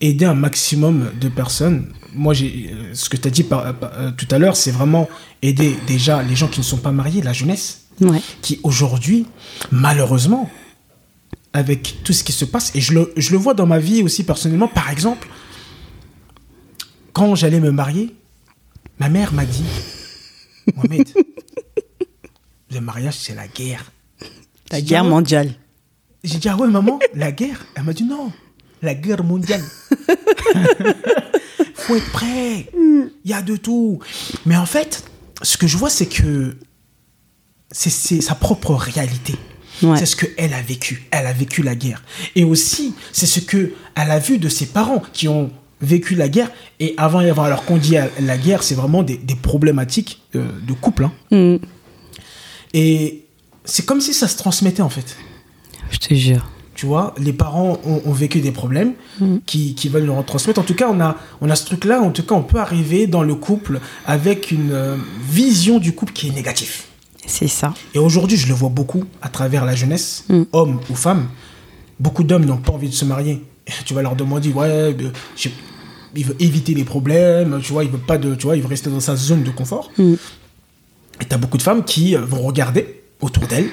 aider 0.00 0.24
un 0.24 0.34
maximum 0.34 1.10
de 1.20 1.28
personnes. 1.28 1.92
Moi, 2.14 2.32
j'ai, 2.34 2.70
euh, 2.72 2.94
ce 2.94 3.08
que 3.10 3.16
tu 3.16 3.28
as 3.28 3.30
dit 3.30 3.42
par- 3.42 3.74
par- 3.74 3.92
euh, 3.94 4.10
tout 4.16 4.26
à 4.30 4.38
l'heure, 4.38 4.56
c'est 4.56 4.70
vraiment 4.70 5.08
aider 5.42 5.76
déjà 5.86 6.22
les 6.22 6.34
gens 6.36 6.48
qui 6.48 6.60
ne 6.60 6.64
sont 6.64 6.78
pas 6.78 6.92
mariés, 6.92 7.20
la 7.22 7.32
jeunesse, 7.34 7.82
ouais. 8.00 8.20
qui 8.42 8.58
aujourd'hui, 8.62 9.26
malheureusement, 9.70 10.50
avec 11.52 11.96
tout 12.04 12.12
ce 12.14 12.24
qui 12.24 12.32
se 12.32 12.44
passe, 12.46 12.74
et 12.74 12.80
je 12.80 12.92
le, 12.94 13.12
je 13.16 13.32
le 13.32 13.38
vois 13.38 13.54
dans 13.54 13.66
ma 13.66 13.78
vie 13.78 14.02
aussi 14.02 14.24
personnellement, 14.24 14.68
par 14.68 14.90
exemple, 14.90 15.28
quand 17.12 17.34
j'allais 17.34 17.60
me 17.60 17.70
marier, 17.70 18.14
ma 18.98 19.08
mère 19.08 19.32
m'a 19.32 19.44
dit, 19.44 19.64
Mohamed, 20.74 21.08
le 22.72 22.80
mariage, 22.80 23.14
c'est 23.18 23.34
la 23.34 23.46
guerre. 23.48 23.90
La 24.70 24.80
guerre 24.80 25.04
mondiale. 25.04 25.52
J'ai 26.24 26.38
dit, 26.38 26.48
ah 26.48 26.56
ouais, 26.56 26.68
maman, 26.68 26.98
la 27.14 27.30
guerre 27.32 27.66
Elle 27.76 27.84
m'a 27.84 27.92
dit, 27.92 28.04
non, 28.04 28.32
la 28.82 28.94
guerre 28.94 29.22
mondiale. 29.24 29.62
faut 31.74 31.96
être 31.96 32.10
prêt. 32.12 32.66
Il 32.74 33.30
y 33.30 33.32
a 33.32 33.42
de 33.42 33.56
tout. 33.56 34.00
Mais 34.44 34.56
en 34.56 34.66
fait, 34.66 35.04
ce 35.42 35.56
que 35.56 35.66
je 35.66 35.76
vois, 35.76 35.90
c'est 35.90 36.06
que 36.06 36.56
c'est 37.70 38.20
sa 38.20 38.34
propre 38.34 38.74
réalité. 38.74 39.34
Ouais. 39.82 39.98
C'est 39.98 40.06
ce 40.06 40.16
qu'elle 40.16 40.54
a 40.54 40.62
vécu. 40.62 41.06
Elle 41.10 41.26
a 41.26 41.32
vécu 41.32 41.62
la 41.62 41.74
guerre. 41.74 42.02
Et 42.34 42.44
aussi, 42.44 42.94
c'est 43.12 43.26
ce 43.26 43.40
que 43.40 43.72
elle 43.94 44.10
a 44.10 44.18
vu 44.18 44.38
de 44.38 44.48
ses 44.48 44.66
parents 44.66 45.02
qui 45.12 45.28
ont 45.28 45.50
vécu 45.82 46.14
la 46.14 46.28
guerre. 46.28 46.50
Et 46.80 46.94
avant 46.96 47.20
d'y 47.20 47.28
avoir, 47.28 47.46
alors 47.46 47.64
qu'on 47.64 47.76
dit 47.76 47.96
la 48.20 48.38
guerre, 48.38 48.62
c'est 48.62 48.74
vraiment 48.74 49.02
des, 49.02 49.16
des 49.18 49.34
problématiques 49.34 50.22
euh, 50.34 50.48
de 50.66 50.72
couple. 50.72 51.04
hein. 51.04 51.12
Mm. 51.30 51.56
Et 52.72 53.26
c'est 53.64 53.84
comme 53.84 54.00
si 54.00 54.14
ça 54.14 54.28
se 54.28 54.36
transmettait 54.36 54.82
en 54.82 54.88
fait. 54.88 55.16
Je 55.90 55.98
te 55.98 56.14
jure. 56.14 56.46
Tu 56.74 56.84
vois, 56.84 57.14
les 57.18 57.32
parents 57.32 57.78
ont, 57.86 58.02
ont 58.04 58.12
vécu 58.12 58.40
des 58.40 58.52
problèmes 58.52 58.92
qui, 59.46 59.74
qui 59.74 59.88
veulent 59.88 60.04
nous 60.04 60.14
retransmettre. 60.14 60.60
En 60.60 60.64
tout 60.64 60.74
cas, 60.74 60.88
on 60.92 61.00
a, 61.00 61.16
on 61.40 61.48
a 61.48 61.56
ce 61.56 61.64
truc-là. 61.64 62.02
En 62.02 62.10
tout 62.10 62.22
cas, 62.22 62.34
on 62.34 62.42
peut 62.42 62.58
arriver 62.58 63.06
dans 63.06 63.22
le 63.22 63.34
couple 63.34 63.80
avec 64.04 64.50
une 64.50 64.72
euh, 64.72 64.96
vision 65.26 65.78
du 65.78 65.94
couple 65.94 66.12
qui 66.12 66.28
est 66.28 66.32
négative. 66.32 66.82
C'est 67.26 67.48
ça. 67.48 67.72
Et 67.94 67.98
aujourd'hui, 67.98 68.36
je 68.36 68.46
le 68.46 68.52
vois 68.54 68.68
beaucoup 68.68 69.04
à 69.22 69.28
travers 69.30 69.64
la 69.64 69.74
jeunesse, 69.74 70.24
Mm. 70.28 70.42
hommes 70.52 70.80
ou 70.90 70.94
femmes. 70.94 71.28
Beaucoup 71.98 72.24
d'hommes 72.24 72.44
n'ont 72.44 72.58
pas 72.58 72.72
envie 72.72 72.90
de 72.90 72.94
se 72.94 73.06
marier. 73.06 73.42
Tu 73.86 73.94
vas 73.94 74.02
leur 74.02 74.14
demander, 74.14 74.52
ouais, 74.52 74.92
de- 74.92 75.10
je- 75.34 75.48
il 76.14 76.24
veut 76.26 76.36
éviter 76.40 76.74
les 76.74 76.84
problèmes, 76.84 77.58
tu 77.62 77.72
vois, 77.72 77.84
il 77.84 77.90
veut 77.90 77.96
pas 77.98 78.18
de, 78.18 78.34
tu 78.34 78.44
vois, 78.46 78.54
il 78.56 78.60
veut 78.62 78.68
rester 78.68 78.90
dans 78.90 79.00
sa 79.00 79.16
zone 79.16 79.42
de 79.44 79.50
confort. 79.50 79.90
Mm. 79.96 80.12
Et 81.22 81.24
t'as 81.26 81.38
beaucoup 81.38 81.56
de 81.56 81.62
femmes 81.62 81.84
qui 81.84 82.14
euh, 82.14 82.20
vont 82.20 82.42
regarder 82.42 83.02
autour 83.22 83.46
d'elles 83.46 83.70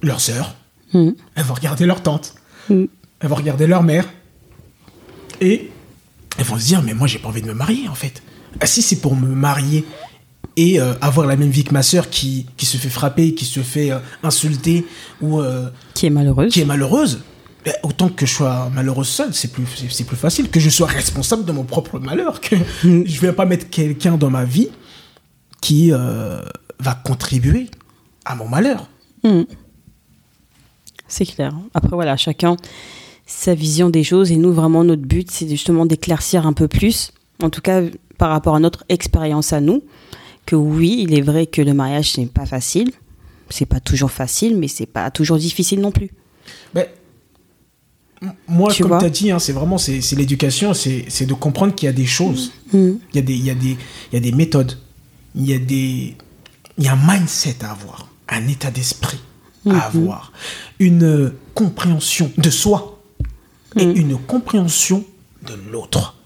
leurs 0.00 0.20
sœurs, 0.20 0.56
Mm. 0.94 1.10
elles 1.34 1.44
vont 1.44 1.54
regarder 1.54 1.86
leur 1.86 2.02
tante, 2.02 2.34
Mm. 2.68 2.84
elles 3.20 3.28
vont 3.28 3.34
regarder 3.36 3.66
leur 3.66 3.82
mère, 3.82 4.06
et 5.40 5.70
elles 6.38 6.44
vont 6.44 6.58
se 6.58 6.64
dire, 6.66 6.82
mais 6.82 6.94
moi 6.94 7.06
j'ai 7.06 7.18
pas 7.18 7.28
envie 7.28 7.42
de 7.42 7.46
me 7.48 7.54
marier 7.54 7.88
en 7.88 7.94
fait. 7.94 8.22
Ah, 8.60 8.66
si 8.66 8.82
c'est 8.82 9.00
pour 9.00 9.16
me 9.16 9.28
marier 9.28 9.84
et 10.56 10.78
euh, 10.80 10.92
avoir 11.00 11.26
la 11.26 11.36
même 11.36 11.48
vie 11.50 11.64
que 11.64 11.72
ma 11.72 11.82
sœur 11.82 12.10
qui, 12.10 12.46
qui 12.56 12.66
se 12.66 12.76
fait 12.76 12.90
frapper, 12.90 13.34
qui 13.34 13.44
se 13.46 13.60
fait 13.60 13.90
euh, 13.90 13.98
insulter 14.22 14.86
ou 15.22 15.40
euh, 15.40 15.70
Qui 15.94 16.06
est 16.06 16.10
malheureuse. 16.10 16.52
qui 16.52 16.60
est 16.60 16.64
malheureuse, 16.66 17.20
autant 17.82 18.08
que 18.10 18.26
je 18.26 18.34
sois 18.34 18.68
malheureuse 18.74 19.08
seule, 19.08 19.32
c'est 19.32 19.50
plus, 19.52 19.64
c'est- 19.74 19.90
c'est 19.90 20.04
plus 20.04 20.16
facile 20.16 20.50
que 20.50 20.60
je 20.60 20.68
sois 20.68 20.88
responsable 20.88 21.44
de 21.46 21.52
mon 21.52 21.64
propre 21.64 21.98
malheur, 21.98 22.40
que 22.40 22.56
je 22.82 23.20
vais 23.20 23.32
pas 23.32 23.46
mettre 23.46 23.70
quelqu'un 23.70 24.16
dans 24.18 24.30
ma 24.30 24.44
vie 24.44 24.68
qui 25.62 25.90
va 25.90 26.94
contribuer 27.04 27.70
à 28.24 28.34
mon 28.34 28.48
malheur. 28.48 28.88
Mm. 29.24 29.42
C'est 31.12 31.26
clair. 31.26 31.54
Après, 31.74 31.90
voilà, 31.90 32.16
chacun 32.16 32.56
sa 33.26 33.54
vision 33.54 33.90
des 33.90 34.02
choses. 34.02 34.32
Et 34.32 34.36
nous, 34.36 34.50
vraiment, 34.50 34.82
notre 34.82 35.02
but, 35.02 35.30
c'est 35.30 35.46
justement 35.46 35.84
d'éclaircir 35.84 36.46
un 36.46 36.54
peu 36.54 36.68
plus, 36.68 37.12
en 37.42 37.50
tout 37.50 37.60
cas 37.60 37.82
par 38.16 38.30
rapport 38.30 38.54
à 38.54 38.60
notre 38.60 38.84
expérience 38.88 39.52
à 39.52 39.60
nous, 39.60 39.82
que 40.46 40.56
oui, 40.56 41.04
il 41.06 41.12
est 41.12 41.20
vrai 41.20 41.46
que 41.46 41.60
le 41.60 41.74
mariage, 41.74 42.16
n'est 42.16 42.26
pas 42.26 42.46
facile. 42.46 42.92
C'est 43.50 43.66
pas 43.66 43.80
toujours 43.80 44.10
facile, 44.10 44.56
mais 44.56 44.68
c'est 44.68 44.86
pas 44.86 45.10
toujours 45.10 45.36
difficile 45.36 45.80
non 45.82 45.92
plus. 45.92 46.10
Mais 46.74 46.90
moi, 48.48 48.72
comme 48.78 48.98
tu 48.98 49.04
as 49.04 49.10
dit, 49.10 49.30
hein, 49.30 49.38
c'est 49.38 49.52
vraiment 49.52 49.76
c'est, 49.76 50.00
l'éducation, 50.12 50.72
c'est, 50.72 51.26
de 51.26 51.34
comprendre 51.34 51.74
qu'il 51.74 51.86
y 51.86 51.90
a 51.90 51.92
des 51.92 52.06
choses, 52.06 52.52
mm. 52.72 52.90
il, 53.12 53.16
y 53.16 53.18
a 53.18 53.22
des, 53.22 53.34
il, 53.34 53.44
y 53.44 53.50
a 53.50 53.54
des, 53.54 53.76
il 54.12 54.14
y 54.14 54.16
a 54.16 54.20
des 54.20 54.32
méthodes, 54.32 54.78
il 55.34 55.46
y 55.46 55.52
a, 55.52 55.58
des, 55.58 56.16
il 56.78 56.84
y 56.84 56.88
a 56.88 56.94
un 56.94 57.06
mindset 57.06 57.56
à 57.62 57.72
avoir, 57.72 58.08
un 58.28 58.48
état 58.48 58.70
d'esprit 58.70 59.20
à 59.66 59.70
mm-hmm. 59.70 59.80
avoir, 59.80 60.32
une 60.78 61.32
compréhension 61.54 62.30
de 62.36 62.50
soi 62.50 62.98
et 63.76 63.86
mm. 63.86 63.96
une 63.96 64.18
compréhension 64.18 65.04
de 65.46 65.54
l'autre. 65.70 66.16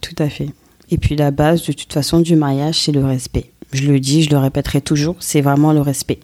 Tout 0.00 0.16
à 0.18 0.28
fait. 0.28 0.50
Et 0.90 0.98
puis 0.98 1.16
la 1.16 1.30
base 1.30 1.64
de 1.66 1.72
toute 1.72 1.92
façon 1.92 2.20
du 2.20 2.36
mariage, 2.36 2.80
c'est 2.80 2.92
le 2.92 3.04
respect. 3.04 3.50
Je 3.72 3.90
le 3.90 3.98
dis, 3.98 4.22
je 4.22 4.30
le 4.30 4.38
répéterai 4.38 4.80
toujours, 4.80 5.16
c'est 5.18 5.40
vraiment 5.40 5.72
le 5.72 5.80
respect. 5.80 6.20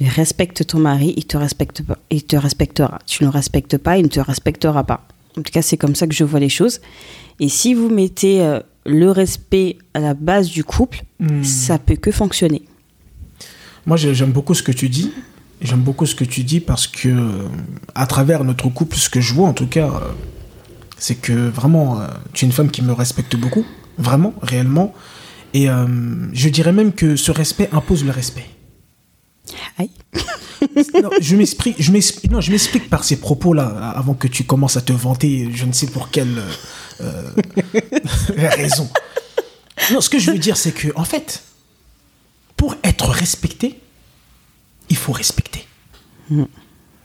Respecte 0.00 0.66
ton 0.66 0.78
mari, 0.78 1.14
il 1.16 1.24
te, 1.24 1.36
respecte 1.36 1.82
pas, 1.82 1.98
il 2.10 2.24
te 2.24 2.36
respectera. 2.36 2.98
Tu 3.06 3.24
ne 3.24 3.28
le 3.28 3.32
respectes 3.32 3.78
pas, 3.78 3.96
il 3.98 4.04
ne 4.04 4.08
te 4.08 4.20
respectera 4.20 4.84
pas. 4.84 5.06
En 5.38 5.42
tout 5.42 5.52
cas, 5.52 5.62
c'est 5.62 5.76
comme 5.76 5.94
ça 5.94 6.06
que 6.06 6.14
je 6.14 6.24
vois 6.24 6.40
les 6.40 6.48
choses. 6.48 6.80
Et 7.40 7.48
si 7.48 7.74
vous 7.74 7.88
mettez 7.88 8.42
euh, 8.42 8.60
le 8.84 9.10
respect 9.10 9.78
à 9.94 10.00
la 10.00 10.14
base 10.14 10.48
du 10.48 10.64
couple, 10.64 11.02
hmm. 11.20 11.42
ça 11.42 11.78
peut 11.78 11.96
que 11.96 12.10
fonctionner. 12.10 12.62
Moi, 13.86 13.96
j'aime 13.96 14.32
beaucoup 14.32 14.54
ce 14.54 14.62
que 14.62 14.72
tu 14.72 14.88
dis. 14.88 15.12
J'aime 15.62 15.80
beaucoup 15.80 16.04
ce 16.06 16.14
que 16.14 16.24
tu 16.24 16.44
dis 16.44 16.60
parce 16.60 16.86
que, 16.86 17.08
euh, 17.08 17.48
à 17.94 18.06
travers 18.06 18.44
notre 18.44 18.68
couple, 18.68 18.96
ce 18.96 19.08
que 19.08 19.20
je 19.20 19.32
vois 19.32 19.48
en 19.48 19.54
tout 19.54 19.66
cas, 19.66 19.86
euh, 19.86 20.12
c'est 20.98 21.14
que 21.14 21.32
vraiment, 21.32 22.00
tu 22.34 22.44
es 22.44 22.48
une 22.48 22.52
femme 22.52 22.70
qui 22.70 22.82
me 22.82 22.92
respecte 22.92 23.36
beaucoup. 23.36 23.64
Vraiment, 23.98 24.34
réellement. 24.42 24.92
Et 25.54 25.68
je 26.32 26.48
dirais 26.50 26.72
même 26.72 26.92
que 26.92 27.16
ce 27.16 27.30
respect 27.30 27.70
impose 27.72 28.04
le 28.04 28.10
respect 28.10 28.46
non, 31.02 31.10
je 31.20 31.36
m'explique, 31.36 31.76
je 31.78 31.92
m'explique, 31.92 32.30
non, 32.30 32.40
je 32.40 32.50
m'explique 32.50 32.88
par 32.88 33.04
ces 33.04 33.16
propos-là 33.16 33.92
avant 33.94 34.14
que 34.14 34.28
tu 34.28 34.44
commences 34.44 34.76
à 34.76 34.80
te 34.80 34.92
vanter, 34.92 35.48
je 35.54 35.64
ne 35.64 35.72
sais 35.72 35.86
pour 35.86 36.10
quelle 36.10 36.42
euh, 37.00 37.30
raison. 38.36 38.88
Non, 39.92 40.00
ce 40.00 40.08
que 40.08 40.18
je 40.18 40.30
veux 40.30 40.38
dire, 40.38 40.56
c'est 40.56 40.72
que, 40.72 40.88
en 40.96 41.04
fait, 41.04 41.42
pour 42.56 42.74
être 42.82 43.08
respecté, 43.08 43.80
il 44.88 44.96
faut 44.96 45.12
respecter. 45.12 45.66
Hmm. 46.30 46.44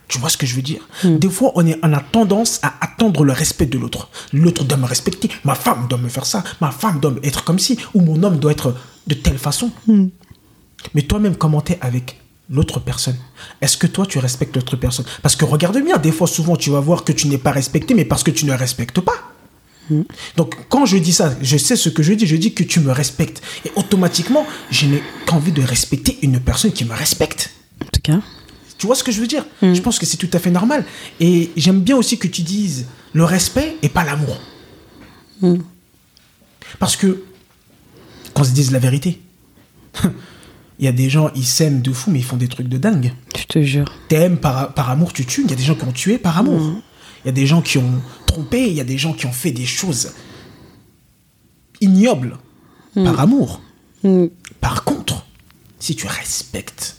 Tu 0.08 0.20
vois 0.20 0.30
ce 0.30 0.38
que 0.38 0.46
je 0.46 0.56
veux 0.56 0.62
dire? 0.62 0.88
Hmm. 1.04 1.18
Des 1.18 1.30
fois, 1.30 1.52
on, 1.56 1.66
est, 1.66 1.80
on 1.84 1.94
a 1.94 2.00
tendance 2.00 2.60
à 2.64 2.74
attendre 2.82 3.24
le 3.24 3.32
respect 3.32 3.66
de 3.66 3.78
l'autre. 3.78 4.10
L'autre 4.34 4.64
doit 4.64 4.78
me 4.78 4.86
respecter, 4.86 5.30
ma 5.44 5.56
femme 5.56 5.88
doit 5.88 6.00
me 6.00 6.10
faire 6.10 6.26
ça, 6.26 6.44
ma 6.60 6.72
femme 6.72 7.00
doit 7.00 7.14
être 7.24 7.44
comme 7.44 7.60
ci, 7.60 7.78
ou 7.94 8.02
mon 8.02 8.22
homme 8.24 8.38
doit 8.38 8.52
être 8.52 8.76
de 9.08 9.14
telle 9.14 9.38
façon. 9.38 9.72
Hmm. 9.88 10.08
Mais 10.94 11.04
toi-même, 11.04 11.36
commenter 11.36 11.78
avec 11.82 12.20
l'autre 12.50 12.80
personne? 12.80 13.18
Est-ce 13.62 13.78
que 13.78 13.88
toi, 13.88 14.06
tu 14.06 14.20
respectes 14.20 14.56
l'autre 14.56 14.76
personne? 14.76 15.06
Parce 15.22 15.36
que 15.36 15.46
regarde 15.46 15.78
bien, 15.82 15.98
des 15.98 16.12
fois, 16.12 16.28
souvent, 16.28 16.56
tu 16.56 16.70
vas 16.70 16.80
voir 16.80 17.04
que 17.04 17.14
tu 17.14 17.28
n'es 17.28 17.38
pas 17.38 17.52
respecté, 17.52 17.94
mais 17.94 18.06
parce 18.06 18.24
que 18.24 18.32
tu 18.32 18.46
ne 18.46 18.54
respectes 18.54 19.00
pas. 19.00 19.31
Hmm. 19.92 20.04
Donc, 20.38 20.56
quand 20.70 20.86
je 20.86 20.98
dis 20.98 21.14
ça, 21.14 21.36
je 21.42 21.58
sais 21.58 21.76
ce 21.76 21.90
que 21.90 22.02
je 22.02 22.14
dis, 22.14 22.26
je 22.26 22.36
dis 22.36 22.54
que 22.54 22.64
tu 22.64 22.80
me 22.80 22.92
respectes. 22.92 23.42
Et 23.66 23.72
automatiquement, 23.76 24.48
je 24.72 24.88
n'ai 24.88 25.04
qu'envie 25.26 25.52
de 25.52 25.62
respecter 25.62 26.18
une 26.22 26.40
personne 26.40 26.72
qui 26.72 26.86
me 26.86 26.94
respecte. 26.94 27.52
En 27.84 27.90
tout 27.92 28.02
cas. 28.02 28.20
Tu 28.78 28.88
vois 28.88 28.96
ce 28.96 29.04
que 29.04 29.12
je 29.12 29.20
veux 29.20 29.28
dire? 29.28 29.46
Hmm. 29.62 29.74
Je 29.74 29.82
pense 29.82 30.00
que 30.00 30.06
c'est 30.06 30.18
tout 30.18 30.30
à 30.34 30.40
fait 30.40 30.50
normal. 30.50 30.86
Et 31.20 31.52
j'aime 31.58 31.82
bien 31.82 31.98
aussi 31.98 32.18
que 32.18 32.28
tu 32.28 32.42
dises 32.42 32.88
le 33.14 33.26
respect 33.26 33.76
et 33.82 33.90
pas 33.90 34.04
l'amour. 34.04 34.40
Hmm. 35.42 35.58
Parce 36.80 36.96
que, 36.96 37.24
qu'on 38.34 38.44
se 38.44 38.52
dise 38.52 38.72
la 38.72 38.80
vérité, 38.80 39.20
Il 40.82 40.86
y 40.86 40.88
a 40.88 40.92
des 40.92 41.12
gens, 41.12 41.30
ils 41.36 41.46
s'aiment 41.46 41.84
de 41.84 41.92
fou, 41.92 42.10
mais 42.10 42.18
ils 42.18 42.26
font 42.26 42.38
des 42.38 42.48
trucs 42.48 42.68
de 42.68 42.78
dingue. 42.78 43.14
Je 43.38 43.44
te 43.44 43.62
jure. 43.62 43.86
T'aimes 44.08 44.38
par, 44.38 44.74
par 44.74 44.90
amour, 44.90 45.14
tu 45.14 45.28
tues. 45.28 45.44
Il 45.44 45.52
y 45.52 45.54
a 45.54 45.56
des 45.56 45.64
gens 45.64 45.76
qui 45.76 45.84
ont 45.84 45.92
tué 45.92 46.18
par 46.18 46.40
amour. 46.40 46.60
Mm. 46.60 46.82
Il 47.24 47.28
y 47.28 47.30
a 47.30 47.34
des 47.34 47.46
gens 47.46 47.62
qui 47.62 47.78
ont 47.78 48.02
trompé. 48.26 48.68
Il 48.68 48.74
y 48.74 48.82
a 48.82 48.86
des 48.86 48.98
gens 48.98 49.14
qui 49.14 49.26
ont 49.26 49.32
fait 49.32 49.52
des 49.52 49.66
choses 49.66 50.12
ignobles 51.80 52.38
mm. 52.96 53.04
par 53.04 53.20
amour. 53.20 53.62
Mm. 54.04 54.28
Par 54.60 54.84
contre, 54.84 55.26
si 55.80 55.96
tu 55.96 56.08
respectes 56.08 56.98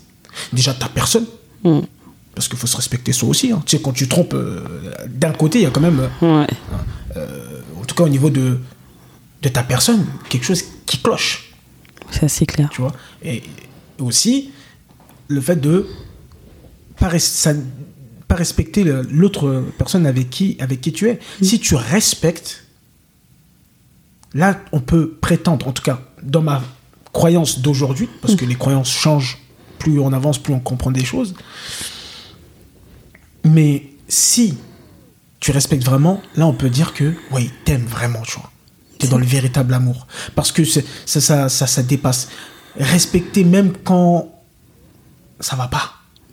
déjà 0.53 0.75
ta 0.75 0.89
personne, 0.89 1.27
parce 2.35 2.49
qu'il 2.49 2.59
faut 2.59 2.67
se 2.67 2.77
respecter 2.77 3.13
soi 3.13 3.29
aussi. 3.29 3.53
Hein. 3.53 3.63
Tu 3.67 3.77
sais, 3.77 3.83
quand 3.83 3.93
tu 3.93 4.09
trompes 4.09 4.35
euh, 4.35 4.65
d'un 5.09 5.33
côté, 5.33 5.61
il 5.61 5.63
y 5.63 5.67
a 5.67 5.71
quand 5.71 5.81
même, 5.81 6.09
euh, 6.23 6.47
euh, 7.17 7.61
en 7.81 7.85
tout 7.85 7.95
cas 7.95 8.05
au 8.05 8.09
niveau 8.09 8.31
de, 8.31 8.59
de 9.43 9.49
ta 9.49 9.63
personne, 9.63 10.05
quelque 10.29 10.45
chose 10.45 10.65
qui 10.87 10.99
cloche. 10.99 11.53
Ça, 12.11 12.29
c'est 12.29 12.47
clair. 12.47 12.71
Tu 12.73 12.81
vois? 12.81 12.93
Et, 13.23 13.43
aussi 13.99 14.51
le 15.29 15.41
fait 15.41 15.57
de 15.57 15.87
pas, 16.99 17.11
pas 18.33 18.39
respecter 18.39 18.83
l'autre 19.11 19.63
personne 19.77 20.07
avec 20.07 20.31
qui, 20.31 20.57
avec 20.59 20.81
qui 20.81 20.91
tu 20.91 21.07
es. 21.11 21.15
Mm. 21.15 21.45
Si 21.45 21.61
tu 21.61 21.75
respectes, 21.75 22.65
là, 24.33 24.59
on 24.73 24.81
peut 24.81 25.19
prétendre, 25.21 25.69
en 25.69 25.73
tout 25.73 25.83
cas, 25.83 26.01
dans 26.23 26.41
ma 26.41 26.63
croyance 27.13 27.59
d'aujourd'hui, 27.59 28.09
parce 28.23 28.35
que 28.35 28.47
mm. 28.47 28.49
les 28.49 28.55
croyances 28.55 28.91
changent, 28.91 29.39
plus 29.79 30.01
on 30.01 30.15
avance, 30.15 30.39
plus 30.39 30.55
on 30.55 30.61
comprend 30.61 30.91
des 30.91 31.05
choses. 31.05 31.35
Mais 33.45 33.91
si 34.09 34.57
tu 35.39 35.51
respectes 35.51 35.85
vraiment, 35.85 36.23
là, 36.35 36.47
on 36.47 36.55
peut 36.55 36.71
dire 36.71 36.95
que, 36.95 37.13
oui, 37.33 37.51
t'aimes 37.67 37.85
vraiment, 37.85 38.23
tu 38.23 38.39
vois. 38.39 38.51
T'es 38.99 39.09
dans 39.09 39.19
le 39.19 39.27
véritable 39.27 39.75
amour. 39.75 40.07
Parce 40.35 40.53
que 40.53 40.65
ça, 40.65 40.81
ça, 41.05 41.49
ça, 41.51 41.67
ça 41.67 41.83
dépasse 41.83 42.29
respecter 42.77 43.45
même 43.45 43.73
quand 43.85 44.33
ça 45.39 45.55
va 45.55 45.69
pas. 45.69 45.93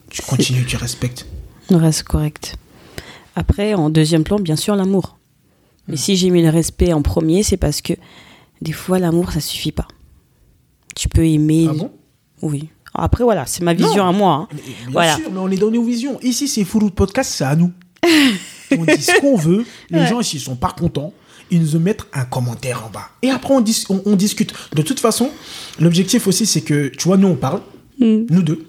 Tu 0.09 0.21
continues, 0.21 0.65
tu 0.65 0.77
respectes. 0.77 1.25
Reste 1.71 2.03
correct. 2.03 2.55
Après, 3.35 3.73
en 3.73 3.89
deuxième 3.89 4.23
plan, 4.23 4.39
bien 4.39 4.55
sûr, 4.55 4.75
l'amour. 4.75 5.17
Mais 5.88 5.93
hmm. 5.93 5.97
si 5.97 6.15
j'ai 6.15 6.29
mis 6.29 6.41
le 6.41 6.49
respect 6.49 6.93
en 6.93 7.01
premier, 7.01 7.43
c'est 7.43 7.57
parce 7.57 7.81
que 7.81 7.93
des 8.61 8.71
fois, 8.71 8.99
l'amour, 8.99 9.31
ça 9.31 9.39
suffit 9.39 9.71
pas. 9.71 9.88
Tu 10.95 11.07
peux 11.09 11.25
aimer. 11.25 11.67
Ah 11.69 11.73
bon? 11.73 11.91
Oui. 12.41 12.69
Après, 12.93 13.23
voilà, 13.23 13.45
c'est 13.45 13.63
ma 13.63 13.73
vision 13.73 14.05
à 14.07 14.11
moi. 14.11 14.47
Hein. 14.51 14.55
bien 14.55 14.91
voilà. 14.91 15.15
sûr, 15.15 15.31
mais 15.31 15.39
on 15.39 15.49
est 15.49 15.57
dans 15.57 15.71
nos 15.71 15.83
visions. 15.83 16.19
Ici, 16.21 16.47
c'est 16.47 16.63
Fouroute 16.63 16.95
Podcast, 16.95 17.31
c'est 17.31 17.45
à 17.45 17.55
nous. 17.55 17.71
on 18.71 18.83
dit 18.83 19.01
ce 19.01 19.19
qu'on 19.19 19.35
veut. 19.38 19.65
Les 19.89 20.05
gens 20.07 20.19
ici 20.19 20.39
sont 20.39 20.55
pas 20.55 20.75
contents 20.77 21.13
ils 21.51 21.63
nous 21.63 21.79
mettent 21.79 22.05
un 22.13 22.25
commentaire 22.25 22.85
en 22.85 22.89
bas. 22.89 23.09
Et 23.21 23.29
après, 23.29 23.53
on, 23.53 23.63
on, 24.05 24.15
discute. 24.15 24.53
De 24.73 24.81
toute 24.81 24.99
façon, 24.99 25.31
l'objectif 25.79 26.27
aussi, 26.27 26.45
c'est 26.45 26.61
que, 26.61 26.89
tu 26.89 27.07
vois, 27.07 27.17
nous, 27.17 27.27
on 27.27 27.35
parle, 27.35 27.61
mm. 27.99 28.25
nous 28.29 28.41
deux. 28.41 28.67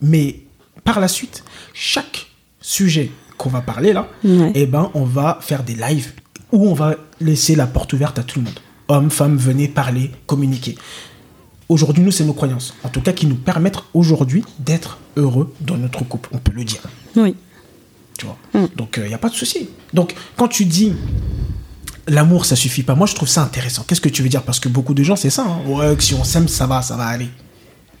Mais 0.00 0.40
par 0.84 1.00
la 1.00 1.08
suite, 1.08 1.44
chaque 1.72 2.26
sujet 2.60 3.10
qu'on 3.38 3.50
va 3.50 3.60
parler 3.60 3.92
là, 3.92 4.08
eh 4.54 4.66
ben, 4.66 4.90
on 4.94 5.04
va 5.04 5.38
faire 5.40 5.62
des 5.62 5.74
lives 5.74 6.12
où 6.52 6.68
on 6.68 6.74
va 6.74 6.96
laisser 7.20 7.54
la 7.56 7.66
porte 7.66 7.92
ouverte 7.92 8.18
à 8.18 8.22
tout 8.22 8.38
le 8.38 8.44
monde. 8.44 8.58
Hommes, 8.88 9.10
femmes, 9.10 9.36
venez 9.36 9.68
parler, 9.68 10.10
communiquer. 10.26 10.76
Aujourd'hui, 11.68 12.04
nous, 12.04 12.10
c'est 12.10 12.24
nos 12.24 12.34
croyances. 12.34 12.74
En 12.84 12.90
tout 12.90 13.00
cas, 13.00 13.12
qui 13.12 13.26
nous 13.26 13.36
permettent 13.36 13.78
aujourd'hui 13.94 14.44
d'être 14.58 14.98
heureux 15.16 15.54
dans 15.60 15.78
notre 15.78 16.04
couple. 16.04 16.28
On 16.32 16.38
peut 16.38 16.52
le 16.52 16.64
dire. 16.64 16.82
Oui. 17.16 17.34
Tu 18.18 18.26
vois 18.26 18.36
mm. 18.52 18.66
Donc, 18.76 18.94
il 18.98 19.04
euh, 19.04 19.08
n'y 19.08 19.14
a 19.14 19.18
pas 19.18 19.30
de 19.30 19.34
souci. 19.34 19.70
Donc, 19.94 20.14
quand 20.36 20.48
tu 20.48 20.66
dis 20.66 20.92
l'amour, 22.06 22.44
ça 22.44 22.56
suffit 22.56 22.82
pas. 22.82 22.94
Moi, 22.94 23.06
je 23.06 23.14
trouve 23.14 23.28
ça 23.28 23.42
intéressant. 23.42 23.84
Qu'est-ce 23.86 24.00
que 24.02 24.10
tu 24.10 24.22
veux 24.22 24.28
dire? 24.28 24.42
Parce 24.42 24.60
que 24.60 24.68
beaucoup 24.68 24.92
de 24.92 25.02
gens, 25.02 25.16
c'est 25.16 25.30
ça. 25.30 25.46
Hein. 25.46 25.66
Ouais, 25.66 25.96
si 25.98 26.14
on 26.14 26.24
s'aime, 26.24 26.48
ça 26.48 26.66
va, 26.66 26.82
ça 26.82 26.96
va 26.96 27.06
aller. 27.06 27.28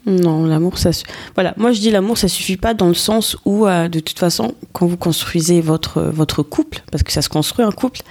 Non, 0.04 0.46
l'amour, 0.46 0.78
ça. 0.78 0.90
Voilà, 1.34 1.54
moi 1.56 1.72
je 1.72 1.80
dis 1.80 1.90
l'amour, 1.90 2.18
ça 2.18 2.26
suffit 2.26 2.56
pas 2.56 2.74
dans 2.74 2.88
le 2.88 2.94
sens 2.94 3.36
où, 3.44 3.66
euh, 3.66 3.88
de 3.88 4.00
toute 4.00 4.18
façon, 4.18 4.54
quand 4.72 4.86
vous 4.86 4.96
construisez 4.96 5.60
votre, 5.60 6.02
votre 6.02 6.42
couple, 6.42 6.82
parce 6.90 7.04
que 7.04 7.12
ça 7.12 7.22
se 7.22 7.28
construit 7.28 7.64
un 7.64 7.70
couple, 7.70 8.02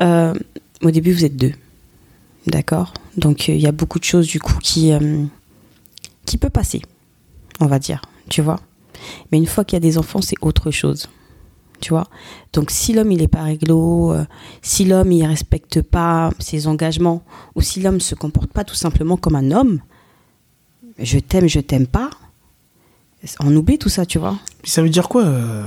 euh, 0.00 0.32
au 0.82 0.90
début 0.90 1.12
vous 1.12 1.24
êtes 1.24 1.36
deux. 1.36 1.52
D'accord? 2.46 2.94
Donc 3.16 3.48
il 3.48 3.60
y 3.60 3.66
a 3.66 3.72
beaucoup 3.72 3.98
de 3.98 4.04
choses 4.04 4.28
du 4.28 4.38
coup 4.38 4.58
qui, 4.62 4.92
euh, 4.92 5.24
qui 6.24 6.38
peut 6.38 6.50
passer, 6.50 6.82
on 7.58 7.66
va 7.66 7.80
dire, 7.80 8.00
tu 8.28 8.40
vois? 8.40 8.60
Mais 9.30 9.38
une 9.38 9.46
fois 9.46 9.64
qu'il 9.64 9.76
y 9.76 9.78
a 9.78 9.80
des 9.80 9.98
enfants, 9.98 10.22
c'est 10.22 10.36
autre 10.40 10.70
chose 10.70 11.08
tu 11.80 11.90
vois? 11.90 12.08
Donc 12.52 12.72
si 12.72 12.92
l'homme 12.92 13.12
il 13.12 13.22
est 13.22 13.28
pas 13.28 13.44
réglo, 13.44 14.12
si 14.62 14.84
l'homme 14.84 15.12
il 15.12 15.24
respecte 15.24 15.80
pas 15.80 16.32
ses 16.40 16.66
engagements, 16.66 17.22
ou 17.54 17.60
si 17.60 17.80
l'homme 17.80 18.00
se 18.00 18.16
comporte 18.16 18.52
pas 18.52 18.64
tout 18.64 18.74
simplement 18.74 19.16
comme 19.16 19.36
un 19.36 19.52
homme, 19.52 19.80
je 20.98 21.18
t'aime, 21.18 21.48
je 21.48 21.60
t'aime 21.60 21.86
pas, 21.86 22.10
on 23.40 23.54
oublie 23.54 23.78
tout 23.78 23.88
ça, 23.88 24.06
tu 24.06 24.18
vois. 24.18 24.38
Ça 24.64 24.82
veut 24.82 24.88
dire 24.88 25.08
quoi 25.08 25.24
euh, 25.24 25.66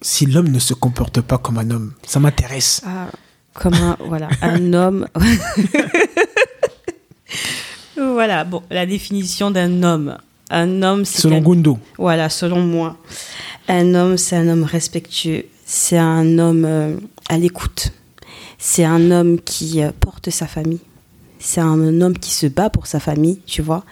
si 0.00 0.26
l'homme 0.26 0.48
ne 0.48 0.58
se 0.58 0.74
comporte 0.74 1.20
pas 1.20 1.38
comme 1.38 1.58
un 1.58 1.70
homme? 1.70 1.92
Ça 2.06 2.20
m'intéresse. 2.20 2.82
Ah, 2.84 3.08
comme 3.54 3.74
un 3.74 3.96
voilà, 4.06 4.28
un 4.42 4.72
homme. 4.74 5.06
voilà, 7.96 8.44
bon, 8.44 8.62
la 8.70 8.86
définition 8.86 9.50
d'un 9.50 9.82
homme. 9.82 10.18
Un 10.50 10.82
homme, 10.82 11.06
c'est 11.06 11.22
selon 11.22 11.40
Gundo. 11.40 11.78
Voilà, 11.96 12.28
selon 12.28 12.60
moi. 12.60 12.98
Un 13.68 13.94
homme, 13.94 14.18
c'est 14.18 14.36
un 14.36 14.48
homme 14.48 14.64
respectueux. 14.64 15.46
C'est 15.64 15.96
un 15.96 16.38
homme 16.38 16.66
euh, 16.66 16.96
à 17.30 17.38
l'écoute. 17.38 17.92
C'est 18.58 18.84
un 18.84 19.10
homme 19.10 19.40
qui 19.40 19.82
euh, 19.82 19.92
porte 19.98 20.28
sa 20.28 20.46
famille. 20.46 20.80
C'est 21.44 21.60
un 21.60 22.00
homme 22.00 22.16
qui 22.18 22.30
se 22.32 22.46
bat 22.46 22.70
pour 22.70 22.86
sa 22.86 23.00
famille, 23.00 23.40
tu 23.46 23.62
vois, 23.62 23.84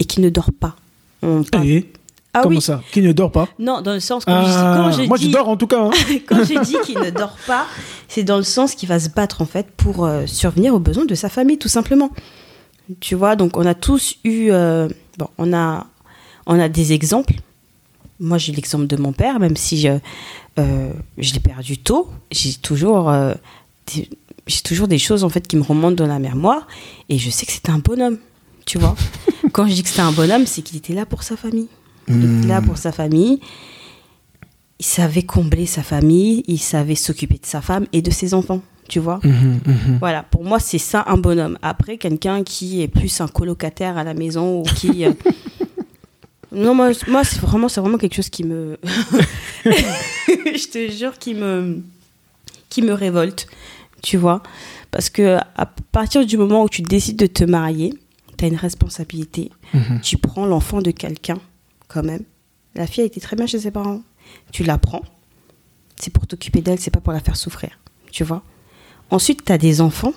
et 0.00 0.04
qui 0.04 0.20
ne 0.20 0.28
dort 0.28 0.50
pas. 0.52 0.74
On 1.22 1.42
parle- 1.44 1.66
Et 1.66 1.92
Ah 2.34 2.40
Comment 2.42 2.56
oui. 2.56 2.60
ça 2.62 2.82
Qui 2.92 3.00
ne 3.00 3.12
dort 3.12 3.32
pas 3.32 3.48
Non, 3.58 3.80
dans 3.80 3.94
le 3.94 4.00
sens 4.00 4.24
quand 4.26 4.44
je, 4.44 4.50
Ah, 4.52 4.74
quand 4.76 4.90
je 4.92 5.02
Moi, 5.08 5.16
dis, 5.16 5.26
je 5.28 5.30
dors 5.30 5.48
en 5.48 5.56
tout 5.56 5.66
cas. 5.66 5.84
hein. 5.84 5.90
quand 6.28 6.44
j'ai 6.44 6.58
dit 6.60 6.76
qu'il 6.84 6.98
ne 6.98 7.08
dort 7.10 7.36
pas, 7.46 7.64
c'est 8.08 8.24
dans 8.24 8.36
le 8.36 8.42
sens 8.42 8.74
qu'il 8.74 8.88
va 8.88 8.98
se 9.00 9.08
battre 9.08 9.40
en 9.40 9.46
fait 9.46 9.68
pour 9.76 10.04
euh, 10.04 10.26
survenir 10.26 10.74
aux 10.74 10.78
besoins 10.78 11.06
de 11.06 11.14
sa 11.14 11.28
famille, 11.30 11.56
tout 11.58 11.68
simplement. 11.68 12.10
Tu 13.00 13.14
vois, 13.14 13.36
donc 13.36 13.56
on 13.56 13.64
a 13.64 13.74
tous 13.74 14.16
eu, 14.24 14.48
euh, 14.50 14.88
bon, 15.18 15.28
on 15.38 15.52
a, 15.54 15.86
on 16.46 16.58
a 16.60 16.68
des 16.68 16.92
exemples. 16.92 17.34
Moi, 18.20 18.36
j'ai 18.38 18.52
l'exemple 18.52 18.86
de 18.86 18.96
mon 18.96 19.12
père, 19.12 19.38
même 19.40 19.56
si 19.56 19.80
je, 19.80 19.98
euh, 20.58 20.90
je 21.18 21.32
l'ai 21.34 21.40
perdu 21.40 21.78
tôt, 21.78 22.10
j'ai 22.30 22.52
toujours, 22.54 23.10
des, 23.94 24.08
j'ai 24.46 24.60
toujours 24.62 24.88
des 24.88 24.98
choses 24.98 25.24
en 25.24 25.28
fait 25.28 25.46
qui 25.46 25.56
me 25.56 25.62
remontent 25.62 25.96
dans 25.96 26.06
la 26.06 26.18
mémoire, 26.18 26.66
et 27.08 27.18
je 27.18 27.30
sais 27.30 27.46
que 27.46 27.52
c'était 27.52 27.70
un 27.70 27.78
bonhomme. 27.78 28.18
Tu 28.64 28.78
vois, 28.78 28.96
quand 29.52 29.66
je 29.66 29.74
dis 29.74 29.82
que 29.82 29.88
c'était 29.88 30.02
un 30.02 30.12
bonhomme, 30.12 30.46
c'est 30.46 30.62
qu'il 30.62 30.76
était 30.76 30.94
là 30.94 31.06
pour 31.06 31.22
sa 31.22 31.36
famille. 31.36 31.68
Il 32.08 32.38
était 32.38 32.48
là 32.48 32.62
pour 32.62 32.78
sa 32.78 32.92
famille 32.92 33.40
il 34.78 34.84
savait 34.84 35.22
combler 35.22 35.66
sa 35.66 35.82
famille, 35.82 36.42
il 36.46 36.58
savait 36.58 36.94
s'occuper 36.94 37.38
de 37.38 37.46
sa 37.46 37.60
femme 37.60 37.86
et 37.92 38.02
de 38.02 38.10
ses 38.10 38.34
enfants, 38.34 38.60
tu 38.88 38.98
vois. 38.98 39.20
Mhm, 39.24 39.60
mhm. 39.66 39.96
Voilà, 40.00 40.22
pour 40.22 40.44
moi, 40.44 40.60
c'est 40.60 40.78
ça 40.78 41.04
un 41.06 41.16
bonhomme. 41.16 41.58
Après, 41.62 41.96
quelqu'un 41.96 42.44
qui 42.44 42.82
est 42.82 42.88
plus 42.88 43.20
un 43.20 43.28
colocataire 43.28 43.96
à 43.96 44.04
la 44.04 44.14
maison 44.14 44.60
ou 44.60 44.62
qui. 44.62 45.04
euh, 45.04 45.12
Non, 46.52 46.74
moi, 46.74 46.90
moi 47.08 47.24
c'est 47.24 47.40
vraiment, 47.40 47.66
vraiment 47.66 47.98
quelque 47.98 48.14
chose 48.14 48.30
qui 48.30 48.44
me. 48.44 48.78
Je 49.64 50.68
te 50.68 50.90
jure, 50.90 51.18
qui 51.18 51.34
me. 51.34 51.82
qui 52.70 52.82
me 52.82 52.92
révolte, 52.92 53.46
tu 54.02 54.16
vois. 54.16 54.42
Parce 54.90 55.10
que 55.10 55.38
à 55.56 55.66
partir 55.66 56.24
du 56.24 56.36
moment 56.36 56.64
où 56.64 56.68
tu 56.68 56.82
décides 56.82 57.18
de 57.18 57.26
te 57.26 57.44
marier, 57.44 57.94
tu 58.36 58.44
as 58.44 58.48
une 58.48 58.56
responsabilité. 58.56 59.50
Mhm. 59.74 60.00
Tu 60.02 60.16
prends 60.18 60.46
l'enfant 60.46 60.82
de 60.82 60.90
quelqu'un, 60.90 61.38
quand 61.88 62.02
même. 62.02 62.22
La 62.74 62.86
fille 62.86 63.02
a 63.02 63.06
été 63.06 63.20
très 63.20 63.36
bien 63.36 63.46
chez 63.46 63.60
ses 63.60 63.70
parents. 63.70 64.02
Tu 64.52 64.64
la 64.64 64.78
prends. 64.78 65.02
C'est 65.96 66.12
pour 66.12 66.26
t'occuper 66.26 66.60
d'elle, 66.60 66.78
c'est 66.78 66.90
pas 66.90 67.00
pour 67.00 67.12
la 67.12 67.20
faire 67.20 67.36
souffrir. 67.36 67.70
Tu 68.10 68.24
vois 68.24 68.42
Ensuite, 69.10 69.44
tu 69.44 69.52
as 69.52 69.58
des 69.58 69.80
enfants. 69.80 70.12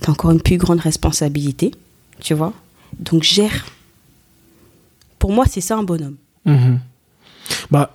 Tu 0.00 0.08
as 0.08 0.10
encore 0.12 0.30
une 0.30 0.40
plus 0.40 0.56
grande 0.56 0.80
responsabilité. 0.80 1.72
Tu 2.20 2.34
vois 2.34 2.54
Donc, 2.98 3.22
gère. 3.22 3.66
Pour 5.18 5.32
moi, 5.32 5.44
c'est 5.46 5.60
ça 5.60 5.76
un 5.76 5.82
bonhomme. 5.82 6.16
Mhm. 6.44 6.80
Bah, 7.70 7.94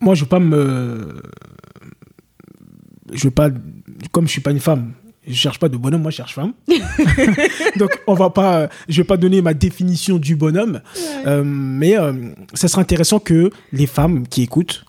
moi, 0.00 0.14
je 0.14 0.22
veux 0.22 0.28
pas 0.28 0.40
me. 0.40 1.22
Je 3.12 3.24
veux 3.24 3.30
pas. 3.30 3.50
Comme 4.12 4.26
je 4.26 4.32
suis 4.32 4.40
pas 4.40 4.50
une 4.50 4.60
femme, 4.60 4.92
je 5.26 5.34
cherche 5.34 5.58
pas 5.58 5.68
de 5.68 5.76
bonhomme, 5.76 6.02
moi, 6.02 6.10
je 6.10 6.16
cherche 6.16 6.34
femme. 6.34 6.52
Donc, 7.76 8.00
on 8.06 8.14
va 8.14 8.30
pas. 8.30 8.68
Je 8.88 8.98
vais 8.98 9.06
pas 9.06 9.16
donner 9.16 9.42
ma 9.42 9.54
définition 9.54 10.18
du 10.18 10.36
bonhomme. 10.36 10.80
Euh, 11.26 11.42
mais 11.44 11.98
euh, 11.98 12.30
ça 12.54 12.68
serait 12.68 12.82
intéressant 12.82 13.18
que 13.18 13.50
les 13.72 13.86
femmes 13.86 14.26
qui 14.26 14.42
écoutent 14.42 14.84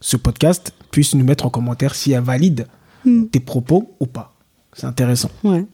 ce 0.00 0.16
podcast 0.16 0.72
puissent 0.90 1.14
nous 1.14 1.24
mettre 1.24 1.46
en 1.46 1.50
commentaire 1.50 1.94
si 1.94 2.12
elles 2.12 2.22
valident 2.22 2.66
tes 3.32 3.40
propos 3.40 3.96
ou 4.00 4.06
pas. 4.06 4.34
C'est 4.72 4.86
intéressant. 4.86 5.30
Ouais. 5.44 5.64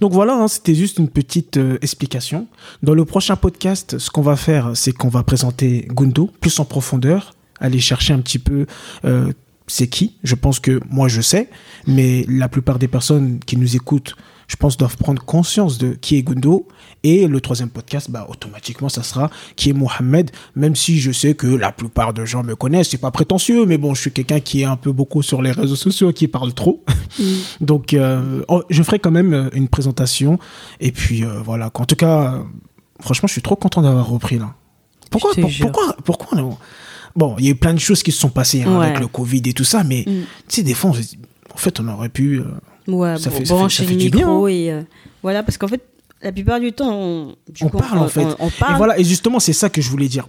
Donc 0.00 0.12
voilà, 0.12 0.34
hein, 0.34 0.48
c'était 0.48 0.74
juste 0.74 0.98
une 0.98 1.08
petite 1.08 1.56
euh, 1.56 1.78
explication. 1.80 2.46
Dans 2.82 2.94
le 2.94 3.04
prochain 3.04 3.36
podcast, 3.36 3.98
ce 3.98 4.10
qu'on 4.10 4.22
va 4.22 4.36
faire, 4.36 4.72
c'est 4.74 4.92
qu'on 4.92 5.08
va 5.08 5.22
présenter 5.22 5.88
Gundo 5.90 6.30
plus 6.40 6.58
en 6.60 6.64
profondeur, 6.64 7.34
aller 7.60 7.80
chercher 7.80 8.12
un 8.12 8.20
petit 8.20 8.38
peu 8.38 8.66
euh, 9.04 9.32
c'est 9.66 9.86
qui? 9.88 10.16
Je 10.22 10.34
pense 10.34 10.60
que 10.60 10.80
moi 10.90 11.08
je 11.08 11.20
sais, 11.20 11.48
mais 11.86 12.24
la 12.28 12.48
plupart 12.48 12.78
des 12.78 12.88
personnes 12.88 13.38
qui 13.40 13.56
nous 13.56 13.76
écoutent, 13.76 14.14
je 14.48 14.56
pense, 14.56 14.76
doivent 14.76 14.96
prendre 14.98 15.22
conscience 15.24 15.78
de 15.78 15.94
qui 15.94 16.16
est 16.16 16.22
Gundo. 16.22 16.68
Et 17.04 17.26
le 17.26 17.40
troisième 17.40 17.68
podcast, 17.70 18.10
bah, 18.10 18.26
automatiquement, 18.28 18.88
ça 18.88 19.02
sera 19.02 19.28
qui 19.56 19.70
est 19.70 19.72
Mohamed, 19.72 20.30
même 20.54 20.76
si 20.76 21.00
je 21.00 21.10
sais 21.10 21.34
que 21.34 21.46
la 21.48 21.72
plupart 21.72 22.12
de 22.12 22.24
gens 22.24 22.44
me 22.44 22.54
connaissent, 22.54 22.90
c'est 22.90 22.98
pas 22.98 23.10
prétentieux, 23.10 23.64
mais 23.66 23.76
bon, 23.78 23.94
je 23.94 24.02
suis 24.02 24.12
quelqu'un 24.12 24.38
qui 24.40 24.60
est 24.62 24.64
un 24.66 24.76
peu 24.76 24.92
beaucoup 24.92 25.20
sur 25.22 25.42
les 25.42 25.50
réseaux 25.52 25.74
sociaux, 25.76 26.12
qui 26.12 26.28
parle 26.28 26.52
trop. 26.54 26.84
Donc, 27.60 27.94
euh, 27.94 28.44
oh, 28.48 28.62
je 28.70 28.82
ferai 28.82 28.98
quand 28.98 29.10
même 29.10 29.32
euh, 29.32 29.48
une 29.52 29.68
présentation. 29.68 30.38
Et 30.80 30.92
puis, 30.92 31.24
euh, 31.24 31.40
voilà. 31.44 31.70
En 31.74 31.84
tout 31.86 31.96
cas, 31.96 32.42
franchement, 33.00 33.26
je 33.26 33.32
suis 33.32 33.42
trop 33.42 33.56
content 33.56 33.82
d'avoir 33.82 34.06
repris 34.08 34.38
là. 34.38 34.54
Pourquoi, 35.10 35.32
pour- 35.42 35.50
pourquoi, 35.72 35.96
pourquoi 36.04 36.38
on- 36.38 36.56
Bon, 37.16 37.36
il 37.38 37.44
y 37.44 37.48
a 37.48 37.50
eu 37.50 37.54
plein 37.56 37.74
de 37.74 37.78
choses 37.80 38.02
qui 38.02 38.12
se 38.12 38.18
sont 38.18 38.30
passées 38.30 38.62
hein, 38.62 38.78
Ouais. 38.78 38.86
avec 38.86 39.00
le 39.00 39.06
Covid 39.08 39.42
et 39.46 39.52
tout 39.52 39.64
ça, 39.64 39.84
mais 39.84 40.04
Mm. 40.06 40.10
tu 40.48 40.56
sais, 40.56 40.62
des 40.62 40.74
fois, 40.74 40.90
on 40.90 40.94
se 40.94 41.00
dit, 41.02 41.18
en 41.52 41.56
fait, 41.58 41.78
on 41.80 41.88
aurait 41.88 42.08
pu. 42.08 42.40
euh, 42.40 42.44
Ouais, 42.88 43.16
Ça 43.18 43.30
bon, 43.30 43.36
fait- 43.36 43.44
ça 43.44 43.56
fait- 43.68 43.68
ça 43.70 43.84
fait 43.84 43.96
du 43.96 44.10
bien, 44.10 44.28
hein. 44.28 44.46
et. 44.48 44.72
euh, 44.72 44.82
voilà, 45.22 45.42
parce 45.42 45.56
qu'en 45.58 45.68
fait, 45.68 45.82
la 46.22 46.32
plupart 46.32 46.58
du 46.60 46.72
temps, 46.72 46.92
on, 46.92 47.36
du 47.48 47.64
on 47.64 47.68
coup, 47.68 47.76
parle 47.78 47.98
en 47.98 48.08
fait. 48.08 48.24
On, 48.40 48.46
on 48.46 48.50
parle. 48.50 48.74
Et 48.74 48.76
voilà, 48.76 48.98
et 48.98 49.04
justement, 49.04 49.38
c'est 49.40 49.52
ça 49.52 49.68
que 49.70 49.80
je 49.82 49.88
voulais 49.90 50.08
dire. 50.08 50.26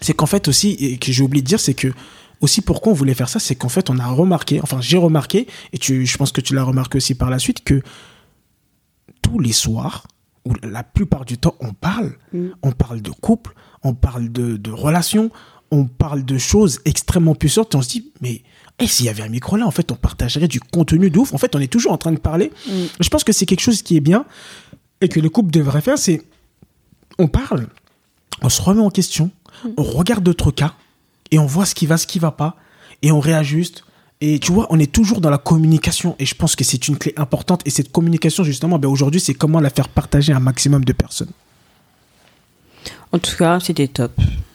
C'est 0.00 0.12
qu'en 0.14 0.26
fait 0.26 0.48
aussi, 0.48 0.72
et 0.80 0.96
que 0.98 1.12
j'ai 1.12 1.22
oublié 1.22 1.42
de 1.42 1.46
dire, 1.46 1.60
c'est 1.60 1.74
que 1.74 1.88
aussi 2.40 2.60
pourquoi 2.62 2.92
on 2.92 2.94
voulait 2.94 3.14
faire 3.14 3.28
ça, 3.28 3.38
c'est 3.38 3.54
qu'en 3.54 3.68
fait, 3.68 3.90
on 3.90 3.98
a 3.98 4.06
remarqué, 4.06 4.60
enfin, 4.62 4.80
j'ai 4.80 4.98
remarqué, 4.98 5.46
et 5.72 5.78
tu, 5.78 6.04
je 6.06 6.16
pense 6.18 6.30
que 6.32 6.40
tu 6.40 6.54
l'as 6.54 6.62
remarqué 6.64 6.96
aussi 6.98 7.14
par 7.14 7.30
la 7.30 7.38
suite, 7.38 7.64
que 7.64 7.82
tous 9.22 9.38
les 9.38 9.52
soirs, 9.52 10.06
ou 10.44 10.52
la 10.62 10.82
plupart 10.82 11.24
du 11.24 11.38
temps, 11.38 11.54
on 11.60 11.72
parle. 11.72 12.12
Mm. 12.32 12.48
On 12.62 12.72
parle 12.72 13.00
de 13.00 13.10
couple, 13.10 13.54
on 13.82 13.94
parle 13.94 14.30
de, 14.30 14.56
de 14.56 14.70
relations, 14.70 15.30
on 15.74 15.86
parle 15.86 16.24
de 16.24 16.38
choses 16.38 16.80
extrêmement 16.84 17.34
puissantes, 17.34 17.74
et 17.74 17.76
on 17.76 17.82
se 17.82 17.88
dit, 17.88 18.12
mais 18.20 18.42
et 18.78 18.86
s'il 18.86 19.06
y 19.06 19.08
avait 19.08 19.22
un 19.22 19.28
micro 19.28 19.56
là, 19.56 19.66
en 19.66 19.70
fait, 19.70 19.92
on 19.92 19.94
partagerait 19.94 20.48
du 20.48 20.60
contenu 20.60 21.10
de 21.10 21.18
ouf. 21.18 21.32
En 21.32 21.38
fait, 21.38 21.54
on 21.54 21.60
est 21.60 21.72
toujours 21.72 21.92
en 21.92 21.98
train 21.98 22.12
de 22.12 22.18
parler. 22.18 22.50
Mm. 22.66 22.72
Je 23.00 23.08
pense 23.08 23.22
que 23.22 23.32
c'est 23.32 23.46
quelque 23.46 23.60
chose 23.60 23.82
qui 23.82 23.96
est 23.96 24.00
bien 24.00 24.24
et 25.00 25.08
que 25.08 25.20
le 25.20 25.28
couple 25.28 25.50
devrait 25.50 25.80
faire, 25.80 25.98
c'est 25.98 26.22
on 27.18 27.28
parle, 27.28 27.68
on 28.42 28.48
se 28.48 28.60
remet 28.60 28.80
en 28.82 28.90
question, 28.90 29.30
on 29.76 29.82
regarde 29.82 30.24
d'autres 30.24 30.50
cas 30.50 30.74
et 31.30 31.38
on 31.38 31.46
voit 31.46 31.66
ce 31.66 31.74
qui 31.74 31.86
va, 31.86 31.96
ce 31.96 32.06
qui 32.06 32.18
va 32.18 32.32
pas 32.32 32.56
et 33.02 33.12
on 33.12 33.20
réajuste. 33.20 33.84
Et 34.20 34.38
tu 34.38 34.52
vois, 34.52 34.66
on 34.70 34.78
est 34.78 34.90
toujours 34.90 35.20
dans 35.20 35.30
la 35.30 35.38
communication 35.38 36.16
et 36.18 36.26
je 36.26 36.34
pense 36.34 36.56
que 36.56 36.64
c'est 36.64 36.88
une 36.88 36.96
clé 36.96 37.12
importante. 37.16 37.62
Et 37.66 37.70
cette 37.70 37.92
communication, 37.92 38.42
justement, 38.42 38.78
ben 38.78 38.88
aujourd'hui, 38.88 39.20
c'est 39.20 39.34
comment 39.34 39.60
la 39.60 39.70
faire 39.70 39.88
partager 39.88 40.32
à 40.32 40.36
un 40.36 40.40
maximum 40.40 40.84
de 40.84 40.92
personnes. 40.92 41.30
En 43.12 43.18
tout 43.18 43.36
cas, 43.36 43.60
c'était 43.60 43.88
top. 43.88 44.12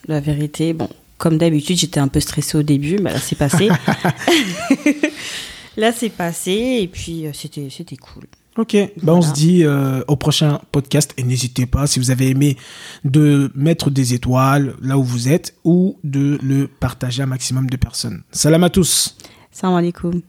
La 0.08 0.20
vérité, 0.20 0.74
bon, 0.74 0.90
comme 1.20 1.38
d'habitude, 1.38 1.78
j'étais 1.78 2.00
un 2.00 2.08
peu 2.08 2.20
stressée 2.20 2.58
au 2.58 2.64
début, 2.64 2.98
mais 3.00 3.14
là, 3.14 3.20
c'est 3.20 3.36
passé. 3.36 3.70
là, 5.78 5.92
c'est 5.92 6.10
passé, 6.10 6.80
et 6.82 6.88
puis 6.88 7.28
euh, 7.28 7.32
c'était, 7.34 7.68
c'était 7.70 7.98
cool. 7.98 8.24
Ok, 8.58 8.76
ben 9.04 9.14
on 9.14 9.22
se 9.22 9.32
dit 9.32 9.64
euh, 9.64 10.02
au 10.08 10.16
prochain 10.16 10.60
podcast 10.72 11.14
et 11.18 11.24
n'hésitez 11.24 11.66
pas, 11.66 11.88
si 11.88 12.00
vous 12.00 12.10
avez 12.12 12.30
aimé, 12.30 12.58
de 13.06 13.52
mettre 13.54 13.90
des 13.90 14.14
étoiles 14.14 14.76
là 14.82 14.98
où 14.98 15.04
vous 15.04 15.30
êtes 15.30 15.56
ou 15.64 15.98
de 16.04 16.38
le 16.42 16.68
partager 16.68 17.22
à 17.22 17.26
un 17.26 17.28
maximum 17.28 17.70
de 17.70 17.78
personnes. 17.78 18.24
Salam 18.32 18.64
à 18.64 18.70
tous 18.70 19.16
Salam 19.52 19.76
alaikum. 19.76 20.22